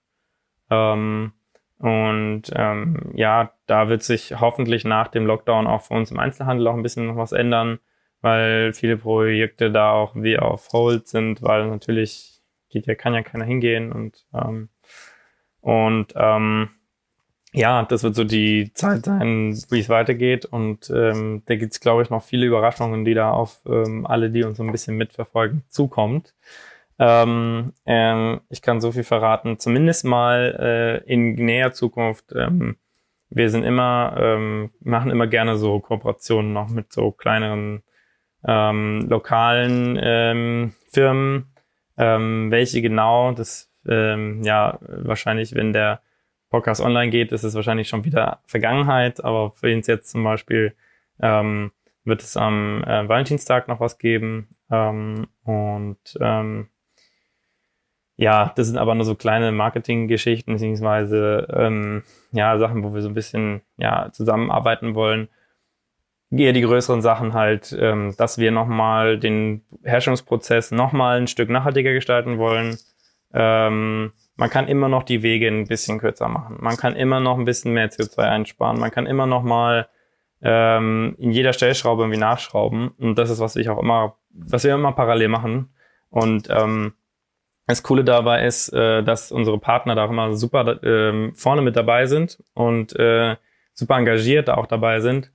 Ähm, 0.70 1.34
und 1.80 2.44
ähm, 2.56 3.12
ja, 3.14 3.52
da 3.66 3.90
wird 3.90 4.04
sich 4.04 4.40
hoffentlich 4.40 4.86
nach 4.86 5.08
dem 5.10 5.26
Lockdown 5.26 5.68
auch 5.68 5.82
für 5.82 5.96
uns 5.96 6.12
im 6.12 6.20
Einzelhandel 6.20 6.68
auch 6.68 6.76
ein 6.76 6.84
bisschen 6.84 7.08
noch 7.08 7.18
was 7.18 7.32
ändern, 7.32 7.80
weil 8.22 8.74
viele 8.74 8.98
Projekte 8.98 9.72
da 9.72 9.92
auch 9.92 10.16
wie 10.16 10.40
auf 10.40 10.70
Hold 10.72 11.08
sind, 11.08 11.42
weil 11.42 11.68
natürlich 11.68 12.42
geht 12.70 12.88
ja, 12.88 12.96
kann 12.96 13.14
ja 13.14 13.22
keiner 13.22 13.46
hingehen 13.46 13.92
und 13.92 14.26
ähm, 14.34 14.70
und 15.62 16.14
ähm, 16.16 16.70
ja, 17.54 17.84
das 17.84 18.04
wird 18.04 18.16
so 18.16 18.24
die 18.24 18.74
Zeit 18.74 19.06
sein, 19.06 19.56
wie 19.70 19.80
es 19.80 19.88
weitergeht. 19.88 20.46
Und 20.46 20.90
ähm, 20.90 21.44
da 21.46 21.56
gibt's 21.56 21.80
glaube 21.80 22.02
ich, 22.02 22.10
noch 22.10 22.24
viele 22.24 22.48
Überraschungen, 22.48 23.06
die 23.06 23.14
da 23.14 23.32
auf 23.32 23.62
ähm, 23.68 24.06
alle, 24.08 24.32
die 24.32 24.44
uns 24.44 24.58
so 24.58 24.64
ein 24.64 24.72
bisschen 24.72 24.98
mitverfolgen, 24.98 25.64
zukommt. 25.70 26.34
Ähm, 27.00 27.74
ähm, 27.86 28.42
ich 28.50 28.62
kann 28.62 28.82
so 28.82 28.92
viel 28.92 29.04
verraten. 29.04 29.60
Zumindest 29.60 30.06
mal 30.06 31.02
äh, 31.06 31.12
in 31.12 31.34
näher 31.36 31.74
Zukunft. 31.74 32.34
Ähm, 32.36 32.78
wir 33.30 33.50
sind 33.50 33.64
immer, 33.64 34.16
ähm, 34.18 34.72
machen 34.80 35.12
immer 35.12 35.28
gerne 35.28 35.58
so 35.58 35.80
Kooperationen 35.80 36.54
noch 36.54 36.70
mit 36.70 36.94
so 36.94 37.12
kleineren 37.12 37.84
ähm, 38.46 39.08
lokalen 39.10 39.98
ähm, 40.02 40.74
Firmen. 40.92 41.50
Welche 41.96 42.82
genau, 42.82 43.34
das 43.34 43.70
ja 43.86 44.80
wahrscheinlich, 44.82 45.54
wenn 45.54 45.74
der 45.74 46.02
Podcast 46.50 46.82
online 46.82 47.12
geht, 47.12 47.32
ist 47.32 47.44
es 47.44 47.54
wahrscheinlich 47.54 47.88
schon 47.88 48.04
wieder 48.04 48.40
Vergangenheit. 48.48 49.24
Aber 49.24 49.52
für 49.52 49.72
uns 49.72 49.86
jetzt 49.86 50.10
zum 50.10 50.24
Beispiel 50.24 50.74
wird 51.20 52.22
es 52.24 52.36
am 52.36 52.84
äh, 52.84 53.08
Valentinstag 53.08 53.68
noch 53.68 53.80
was 53.80 54.00
geben. 54.00 54.48
Und 54.70 56.18
ja, 58.16 58.54
das 58.56 58.68
sind 58.68 58.78
aber 58.78 58.94
nur 58.96 59.06
so 59.06 59.16
kleine 59.16 59.52
Marketinggeschichten, 59.52 60.54
beziehungsweise 60.54 61.48
ähm, 61.52 62.04
ja, 62.32 62.58
Sachen, 62.58 62.84
wo 62.84 62.94
wir 62.94 63.02
so 63.02 63.10
ein 63.10 63.16
bisschen 63.16 63.62
ja, 63.78 64.12
zusammenarbeiten 64.12 64.94
wollen. 64.94 65.30
Eher 66.32 66.54
die 66.54 66.62
größeren 66.62 67.02
Sachen 67.02 67.34
halt, 67.34 67.76
ähm, 67.80 68.16
dass 68.18 68.38
wir 68.38 68.52
nochmal 68.52 69.20
den 69.20 69.64
Herstellungsprozess 69.84 70.72
nochmal 70.72 71.22
ein 71.22 71.28
Stück 71.28 71.50
nachhaltiger 71.50 71.94
gestalten 71.94 72.38
wollen. 72.38 72.78
Ähm, 73.34 74.12
man 74.36 74.50
kann 74.50 74.68
immer 74.68 74.90
noch 74.90 75.04
die 75.04 75.22
Wege 75.22 75.48
ein 75.48 75.68
bisschen 75.68 76.00
kürzer 76.00 76.28
machen. 76.28 76.58
Man 76.60 76.78
kann 76.78 76.96
immer 76.96 77.20
noch 77.20 77.38
ein 77.38 77.46
bisschen 77.46 77.74
mehr 77.74 77.90
CO2 77.90 78.20
einsparen. 78.20 78.80
Man 78.80 78.92
kann 78.92 79.06
immer 79.06 79.28
noch 79.28 79.44
mal 79.44 79.88
ähm, 80.42 81.16
in 81.20 81.32
jeder 81.32 81.54
Stellschraube 81.54 82.04
irgendwie 82.04 82.20
nachschrauben. 82.20 82.90
Und 83.00 83.18
das 83.18 83.30
ist, 83.30 83.40
was 83.40 83.56
ich 83.56 83.70
auch 83.70 83.80
immer, 83.80 84.18
was 84.32 84.64
wir 84.64 84.74
immer 84.74 84.92
parallel 84.92 85.30
machen. 85.30 85.74
Und 86.10 86.48
ähm, 86.50 86.94
das 87.68 87.84
Coole 87.84 88.04
dabei 88.04 88.46
ist, 88.46 88.70
äh, 88.74 89.04
dass 89.04 89.32
unsere 89.32 89.58
Partner 89.58 89.96
da 89.96 90.06
auch 90.06 90.10
immer 90.10 90.36
super 90.36 90.84
äh, 90.84 91.32
vorne 91.34 91.62
mit 91.62 91.76
dabei 91.76 92.06
sind 92.06 92.44
und 92.54 92.98
äh, 92.98 93.36
super 93.74 93.98
engagiert 93.98 94.50
auch 94.50 94.68
dabei 94.68 95.00
sind. 95.00 95.32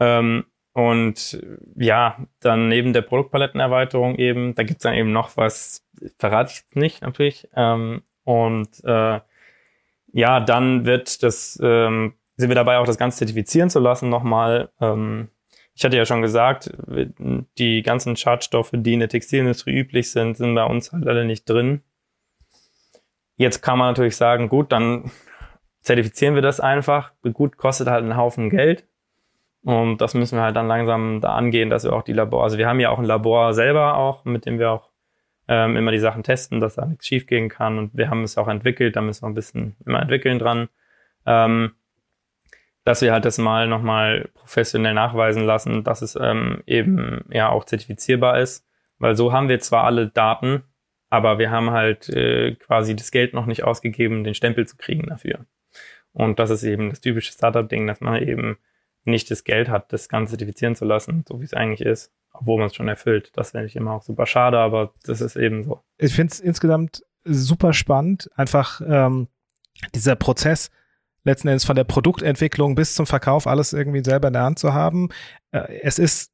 Ähm, 0.00 0.44
und 0.72 1.42
ja, 1.76 2.18
dann 2.40 2.68
neben 2.68 2.92
der 2.92 3.02
Produktpalettenerweiterung 3.02 4.14
eben, 4.16 4.54
da 4.54 4.62
gibt's 4.62 4.84
dann 4.84 4.94
eben 4.94 5.12
noch 5.12 5.36
was, 5.36 5.84
verrate 6.18 6.52
ich 6.52 6.76
nicht 6.76 7.02
natürlich. 7.02 7.48
Ähm, 7.54 8.02
und 8.24 8.84
äh, 8.84 9.20
ja, 10.12 10.40
dann 10.40 10.86
wird 10.86 11.22
das, 11.22 11.58
ähm, 11.62 12.14
sind 12.36 12.48
wir 12.48 12.54
dabei 12.54 12.78
auch 12.78 12.86
das 12.86 12.98
Ganze 12.98 13.18
zertifizieren 13.18 13.70
zu 13.70 13.80
lassen 13.80 14.08
nochmal. 14.08 14.70
Ähm, 14.80 15.28
ich 15.78 15.84
hatte 15.84 15.96
ja 15.96 16.04
schon 16.04 16.22
gesagt, 16.22 16.72
die 17.56 17.82
ganzen 17.82 18.16
Schadstoffe, 18.16 18.72
die 18.72 18.94
in 18.94 18.98
der 18.98 19.08
Textilindustrie 19.08 19.78
üblich 19.78 20.10
sind, 20.10 20.36
sind 20.36 20.56
bei 20.56 20.64
uns 20.64 20.90
halt 20.90 21.06
alle 21.06 21.24
nicht 21.24 21.48
drin. 21.48 21.82
Jetzt 23.36 23.62
kann 23.62 23.78
man 23.78 23.90
natürlich 23.90 24.16
sagen, 24.16 24.48
gut, 24.48 24.72
dann 24.72 25.12
zertifizieren 25.78 26.34
wir 26.34 26.42
das 26.42 26.58
einfach. 26.58 27.12
Gut, 27.32 27.58
kostet 27.58 27.86
halt 27.86 28.02
einen 28.02 28.16
Haufen 28.16 28.50
Geld. 28.50 28.88
Und 29.62 30.00
das 30.00 30.14
müssen 30.14 30.36
wir 30.36 30.42
halt 30.42 30.56
dann 30.56 30.66
langsam 30.66 31.20
da 31.20 31.36
angehen, 31.36 31.70
dass 31.70 31.84
wir 31.84 31.92
auch 31.92 32.02
die 32.02 32.12
Labor, 32.12 32.42
also 32.42 32.58
wir 32.58 32.66
haben 32.66 32.80
ja 32.80 32.90
auch 32.90 32.98
ein 32.98 33.04
Labor 33.04 33.54
selber 33.54 33.96
auch, 33.98 34.24
mit 34.24 34.46
dem 34.46 34.58
wir 34.58 34.72
auch 34.72 34.90
ähm, 35.46 35.76
immer 35.76 35.92
die 35.92 36.00
Sachen 36.00 36.24
testen, 36.24 36.58
dass 36.58 36.74
da 36.74 36.86
nichts 36.86 37.06
schiefgehen 37.06 37.48
kann. 37.48 37.78
Und 37.78 37.96
wir 37.96 38.10
haben 38.10 38.24
es 38.24 38.36
auch 38.36 38.48
entwickelt, 38.48 38.96
da 38.96 39.00
müssen 39.00 39.22
wir 39.22 39.28
ein 39.28 39.34
bisschen 39.34 39.76
immer 39.86 40.02
entwickeln 40.02 40.40
dran. 40.40 40.68
Ähm, 41.24 41.74
dass 42.88 43.02
wir 43.02 43.12
halt 43.12 43.26
das 43.26 43.36
mal 43.36 43.68
nochmal 43.68 44.30
professionell 44.32 44.94
nachweisen 44.94 45.44
lassen, 45.44 45.84
dass 45.84 46.00
es 46.00 46.16
ähm, 46.18 46.62
eben 46.64 47.22
ja 47.28 47.50
auch 47.50 47.64
zertifizierbar 47.64 48.40
ist. 48.40 48.66
Weil 48.98 49.14
so 49.14 49.30
haben 49.30 49.50
wir 49.50 49.60
zwar 49.60 49.84
alle 49.84 50.08
Daten, 50.08 50.62
aber 51.10 51.38
wir 51.38 51.50
haben 51.50 51.70
halt 51.70 52.08
äh, 52.08 52.54
quasi 52.54 52.96
das 52.96 53.10
Geld 53.10 53.34
noch 53.34 53.44
nicht 53.44 53.62
ausgegeben, 53.62 54.24
den 54.24 54.32
Stempel 54.32 54.66
zu 54.66 54.78
kriegen 54.78 55.06
dafür. 55.06 55.44
Und 56.14 56.38
das 56.38 56.48
ist 56.48 56.62
eben 56.62 56.88
das 56.88 57.02
typische 57.02 57.30
Startup-Ding, 57.30 57.86
dass 57.86 58.00
man 58.00 58.22
eben 58.22 58.56
nicht 59.04 59.30
das 59.30 59.44
Geld 59.44 59.68
hat, 59.68 59.92
das 59.92 60.08
Ganze 60.08 60.38
zertifizieren 60.38 60.74
zu 60.74 60.86
lassen, 60.86 61.26
so 61.28 61.40
wie 61.40 61.44
es 61.44 61.52
eigentlich 61.52 61.86
ist, 61.86 62.10
obwohl 62.32 62.56
man 62.56 62.68
es 62.68 62.74
schon 62.74 62.88
erfüllt. 62.88 63.32
Das 63.34 63.50
finde 63.50 63.66
ich 63.66 63.76
immer 63.76 63.92
auch 63.92 64.02
super 64.02 64.24
schade, 64.24 64.60
aber 64.60 64.94
das 65.04 65.20
ist 65.20 65.36
eben 65.36 65.62
so. 65.62 65.82
Ich 65.98 66.14
finde 66.14 66.32
es 66.32 66.40
insgesamt 66.40 67.04
super 67.22 67.74
spannend, 67.74 68.30
einfach 68.34 68.80
ähm, 68.80 69.28
dieser 69.94 70.16
Prozess, 70.16 70.70
letzten 71.28 71.48
Endes 71.48 71.64
von 71.64 71.76
der 71.76 71.84
Produktentwicklung 71.84 72.74
bis 72.74 72.94
zum 72.94 73.06
Verkauf 73.06 73.46
alles 73.46 73.72
irgendwie 73.72 74.02
selber 74.04 74.28
in 74.28 74.34
der 74.34 74.42
Hand 74.42 74.58
zu 74.58 74.74
haben. 74.74 75.10
Äh, 75.52 75.80
es 75.82 75.98
ist 75.98 76.32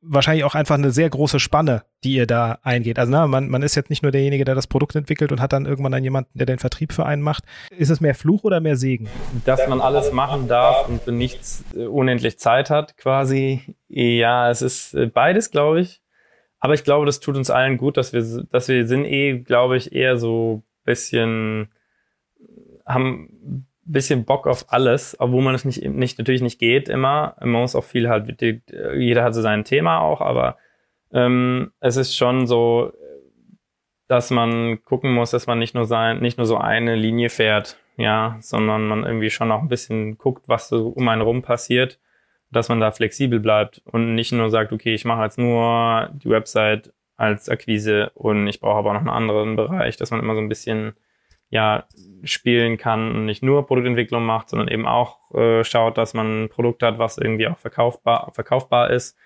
wahrscheinlich 0.00 0.44
auch 0.44 0.54
einfach 0.54 0.74
eine 0.74 0.90
sehr 0.90 1.08
große 1.08 1.40
Spanne, 1.40 1.84
die 2.04 2.14
ihr 2.14 2.26
da 2.26 2.58
eingeht. 2.62 2.98
Also 2.98 3.10
na, 3.10 3.26
man, 3.26 3.48
man 3.48 3.62
ist 3.62 3.74
jetzt 3.74 3.90
nicht 3.90 4.02
nur 4.02 4.12
derjenige, 4.12 4.44
der 4.44 4.54
das 4.54 4.66
Produkt 4.66 4.94
entwickelt 4.96 5.32
und 5.32 5.40
hat 5.40 5.52
dann 5.52 5.66
irgendwann 5.66 5.92
dann 5.92 6.04
jemanden, 6.04 6.30
der 6.34 6.46
den 6.46 6.58
Vertrieb 6.58 6.92
für 6.92 7.06
einen 7.06 7.22
macht. 7.22 7.44
Ist 7.76 7.90
es 7.90 8.00
mehr 8.00 8.14
Fluch 8.14 8.44
oder 8.44 8.60
mehr 8.60 8.76
Segen? 8.76 9.08
Dass 9.44 9.66
man 9.68 9.80
alles 9.80 10.12
machen 10.12 10.48
darf 10.48 10.88
und 10.88 11.02
für 11.02 11.12
nichts 11.12 11.64
äh, 11.74 11.86
unendlich 11.86 12.38
Zeit 12.38 12.70
hat, 12.70 12.96
quasi. 12.96 13.76
Ja, 13.88 14.50
es 14.50 14.62
ist 14.62 14.94
äh, 14.94 15.06
beides, 15.06 15.50
glaube 15.50 15.80
ich. 15.80 16.02
Aber 16.60 16.74
ich 16.74 16.84
glaube, 16.84 17.06
das 17.06 17.20
tut 17.20 17.36
uns 17.36 17.50
allen 17.50 17.76
gut, 17.76 17.96
dass 17.96 18.12
wir, 18.12 18.44
dass 18.50 18.68
wir 18.68 18.86
sind 18.86 19.04
eh, 19.04 19.38
glaube 19.38 19.76
ich, 19.76 19.92
eher 19.92 20.16
so 20.16 20.62
bisschen, 20.84 21.72
haben 22.86 23.66
bisschen 23.92 24.24
Bock 24.24 24.46
auf 24.46 24.72
alles, 24.72 25.16
obwohl 25.18 25.42
man 25.42 25.54
es 25.54 25.64
nicht, 25.64 25.82
nicht 25.84 26.18
natürlich 26.18 26.42
nicht 26.42 26.58
geht 26.58 26.88
immer. 26.88 27.36
Man 27.40 27.50
muss 27.50 27.76
auch 27.76 27.84
viel 27.84 28.08
halt, 28.08 28.40
jeder 28.40 29.24
hat 29.24 29.34
so 29.34 29.42
sein 29.42 29.64
Thema 29.64 30.00
auch, 30.00 30.20
aber 30.20 30.56
ähm, 31.12 31.72
es 31.80 31.96
ist 31.96 32.16
schon 32.16 32.46
so, 32.46 32.92
dass 34.08 34.30
man 34.30 34.82
gucken 34.84 35.12
muss, 35.12 35.30
dass 35.30 35.46
man 35.46 35.58
nicht 35.58 35.74
nur 35.74 35.84
sein, 35.84 36.20
nicht 36.20 36.38
nur 36.38 36.46
so 36.46 36.56
eine 36.56 36.96
Linie 36.96 37.30
fährt, 37.30 37.78
ja, 37.96 38.36
sondern 38.40 38.86
man 38.86 39.04
irgendwie 39.04 39.30
schon 39.30 39.52
auch 39.52 39.60
ein 39.60 39.68
bisschen 39.68 40.18
guckt, 40.18 40.48
was 40.48 40.68
so 40.68 40.88
um 40.88 41.08
einen 41.08 41.22
rum 41.22 41.42
passiert, 41.42 41.98
dass 42.50 42.68
man 42.68 42.80
da 42.80 42.90
flexibel 42.90 43.40
bleibt 43.40 43.82
und 43.84 44.14
nicht 44.14 44.32
nur 44.32 44.50
sagt, 44.50 44.72
okay, 44.72 44.94
ich 44.94 45.04
mache 45.04 45.22
jetzt 45.22 45.38
nur 45.38 46.10
die 46.12 46.28
Website 46.28 46.92
als 47.16 47.48
Akquise 47.48 48.10
und 48.14 48.46
ich 48.48 48.60
brauche 48.60 48.78
aber 48.78 48.92
noch 48.92 49.00
einen 49.00 49.08
anderen 49.08 49.56
Bereich, 49.56 49.96
dass 49.96 50.10
man 50.10 50.20
immer 50.20 50.34
so 50.34 50.40
ein 50.40 50.48
bisschen 50.48 50.94
ja 51.52 51.84
spielen 52.24 52.78
kann 52.78 53.14
und 53.14 53.26
nicht 53.26 53.42
nur 53.42 53.66
Produktentwicklung 53.66 54.24
macht, 54.24 54.48
sondern 54.48 54.68
eben 54.68 54.86
auch 54.86 55.32
äh, 55.34 55.62
schaut, 55.64 55.98
dass 55.98 56.14
man 56.14 56.44
ein 56.44 56.48
Produkt 56.48 56.82
hat, 56.82 56.98
was 56.98 57.18
irgendwie 57.18 57.46
auch 57.46 57.58
verkaufbar, 57.58 58.32
verkaufbar 58.32 58.90
ist, 58.90 59.16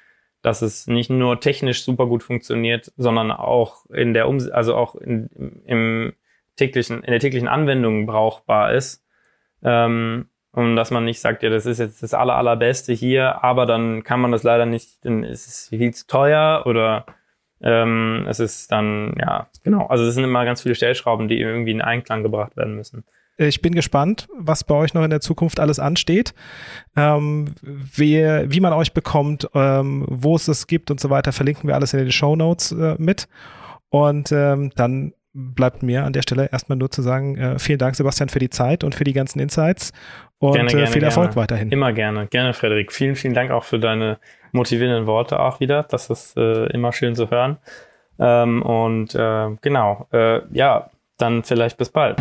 dass 0.43 0.61
es 0.61 0.89
nicht 0.89 1.09
nur 1.09 1.41
technisch 1.41 1.85
super 1.85 2.07
gut 2.07 2.23
funktioniert, 2.23 2.93
sondern 2.97 3.31
auch 3.31 3.89
in 3.91 4.13
der 4.13 4.29
um 4.29 4.39
also 4.53 4.75
auch 4.75 4.97
in, 4.97 5.29
im 5.67 6.15
täglichen, 6.57 7.05
in 7.05 7.11
der 7.13 7.21
täglichen 7.21 7.49
Anwendung 7.49 8.07
brauchbar 8.07 8.73
ist. 8.73 9.05
Ähm, 9.63 10.29
und 10.51 10.75
dass 10.75 10.91
man 10.91 11.05
nicht 11.05 11.21
sagt, 11.21 11.43
ja, 11.43 11.51
das 11.51 11.67
ist 11.67 11.79
jetzt 11.79 12.03
das 12.03 12.15
aller, 12.15 12.35
allerbeste 12.35 12.93
hier, 12.93 13.45
aber 13.45 13.67
dann 13.67 14.03
kann 14.03 14.21
man 14.21 14.33
das 14.33 14.43
leider 14.43 14.67
nicht, 14.67 15.05
dann 15.05 15.23
ist 15.23 15.47
es 15.47 15.69
viel 15.69 15.95
zu 15.95 16.07
teuer 16.07 16.63
oder 16.67 17.07
ähm, 17.63 18.27
es 18.29 18.41
ist 18.41 18.71
dann, 18.71 19.15
ja, 19.19 19.49
genau. 19.63 19.87
Also 19.87 20.05
es 20.05 20.15
sind 20.15 20.25
immer 20.25 20.45
ganz 20.45 20.63
viele 20.63 20.75
Stellschrauben, 20.75 21.29
die 21.29 21.41
irgendwie 21.41 21.71
in 21.71 21.81
Einklang 21.81 22.23
gebracht 22.23 22.57
werden 22.57 22.77
müssen. 22.77 23.05
Ich 23.39 23.61
bin 23.61 23.75
gespannt, 23.75 24.29
was 24.35 24.65
bei 24.65 24.75
euch 24.75 24.95
noch 24.95 25.05
in 25.05 25.11
der 25.11 25.21
Zukunft 25.21 25.61
alles 25.61 25.79
ansteht, 25.79 26.33
ähm, 26.97 27.55
wie, 27.63 28.23
wie 28.23 28.61
man 28.61 28.73
euch 28.73 28.95
bekommt, 28.95 29.49
ähm, 29.55 30.07
wo 30.09 30.37
es 30.37 30.49
es 30.49 30.67
gibt 30.67 30.91
und 30.91 31.01
so 31.01 31.11
weiter, 31.11 31.33
verlinken 31.33 31.69
wir 31.69 31.75
alles 31.75 31.93
in 31.93 31.99
den 31.99 32.13
Show 32.13 32.35
Notes 32.35 32.73
äh, 32.73 32.95
mit. 32.99 33.29
Und 33.91 34.33
ähm, 34.33 34.71
dann 34.75 35.13
bleibt 35.35 35.83
mir 35.83 36.05
an 36.05 36.15
der 36.15 36.23
Stelle 36.23 36.49
erstmal 36.51 36.79
nur 36.79 36.91
zu 36.91 37.03
sagen, 37.03 37.37
äh, 37.37 37.59
vielen 37.59 37.79
Dank, 37.79 37.95
Sebastian, 37.95 38.31
für 38.31 38.39
die 38.39 38.49
Zeit 38.49 38.85
und 38.85 38.95
für 38.95 39.05
die 39.05 39.13
ganzen 39.13 39.39
Insights 39.39 39.93
und 40.39 40.55
gerne, 40.55 40.71
äh, 40.71 40.73
gerne, 40.73 40.87
viel 40.87 41.03
Erfolg 41.03 41.33
gerne. 41.33 41.37
weiterhin. 41.43 41.71
Immer 41.71 41.93
gerne, 41.93 42.27
gerne, 42.27 42.55
Frederik. 42.55 42.91
Vielen, 42.91 43.17
vielen 43.17 43.35
Dank 43.35 43.51
auch 43.51 43.65
für 43.65 43.79
deine 43.79 44.19
motivierenden 44.57 45.07
Worte 45.07 45.39
auch 45.39 45.61
wieder. 45.61 45.85
Das 45.85 46.11
ist 46.11 46.37
äh, 46.37 46.67
immer 46.67 46.93
schön 46.93 47.15
zu 47.15 47.31
hören. 47.31 47.59
Ähm, 48.19 48.63
und 48.63 49.15
äh, 49.15 49.51
genau, 49.61 50.09
äh, 50.13 50.41
ja, 50.53 50.91
dann 51.19 51.45
vielleicht 51.45 51.79
bis 51.79 51.91
bald. 51.91 52.19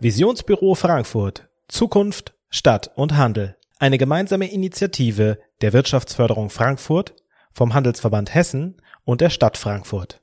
Visionsbüro 0.00 0.74
Frankfurt. 0.74 1.48
Zukunft, 1.68 2.34
Stadt 2.48 2.90
und 2.94 3.16
Handel. 3.16 3.56
Eine 3.78 3.98
gemeinsame 3.98 4.50
Initiative 4.50 5.38
der 5.60 5.72
Wirtschaftsförderung 5.72 6.50
Frankfurt, 6.50 7.14
vom 7.52 7.74
Handelsverband 7.74 8.34
Hessen 8.34 8.80
und 9.04 9.20
der 9.20 9.30
Stadt 9.30 9.56
Frankfurt. 9.56 10.20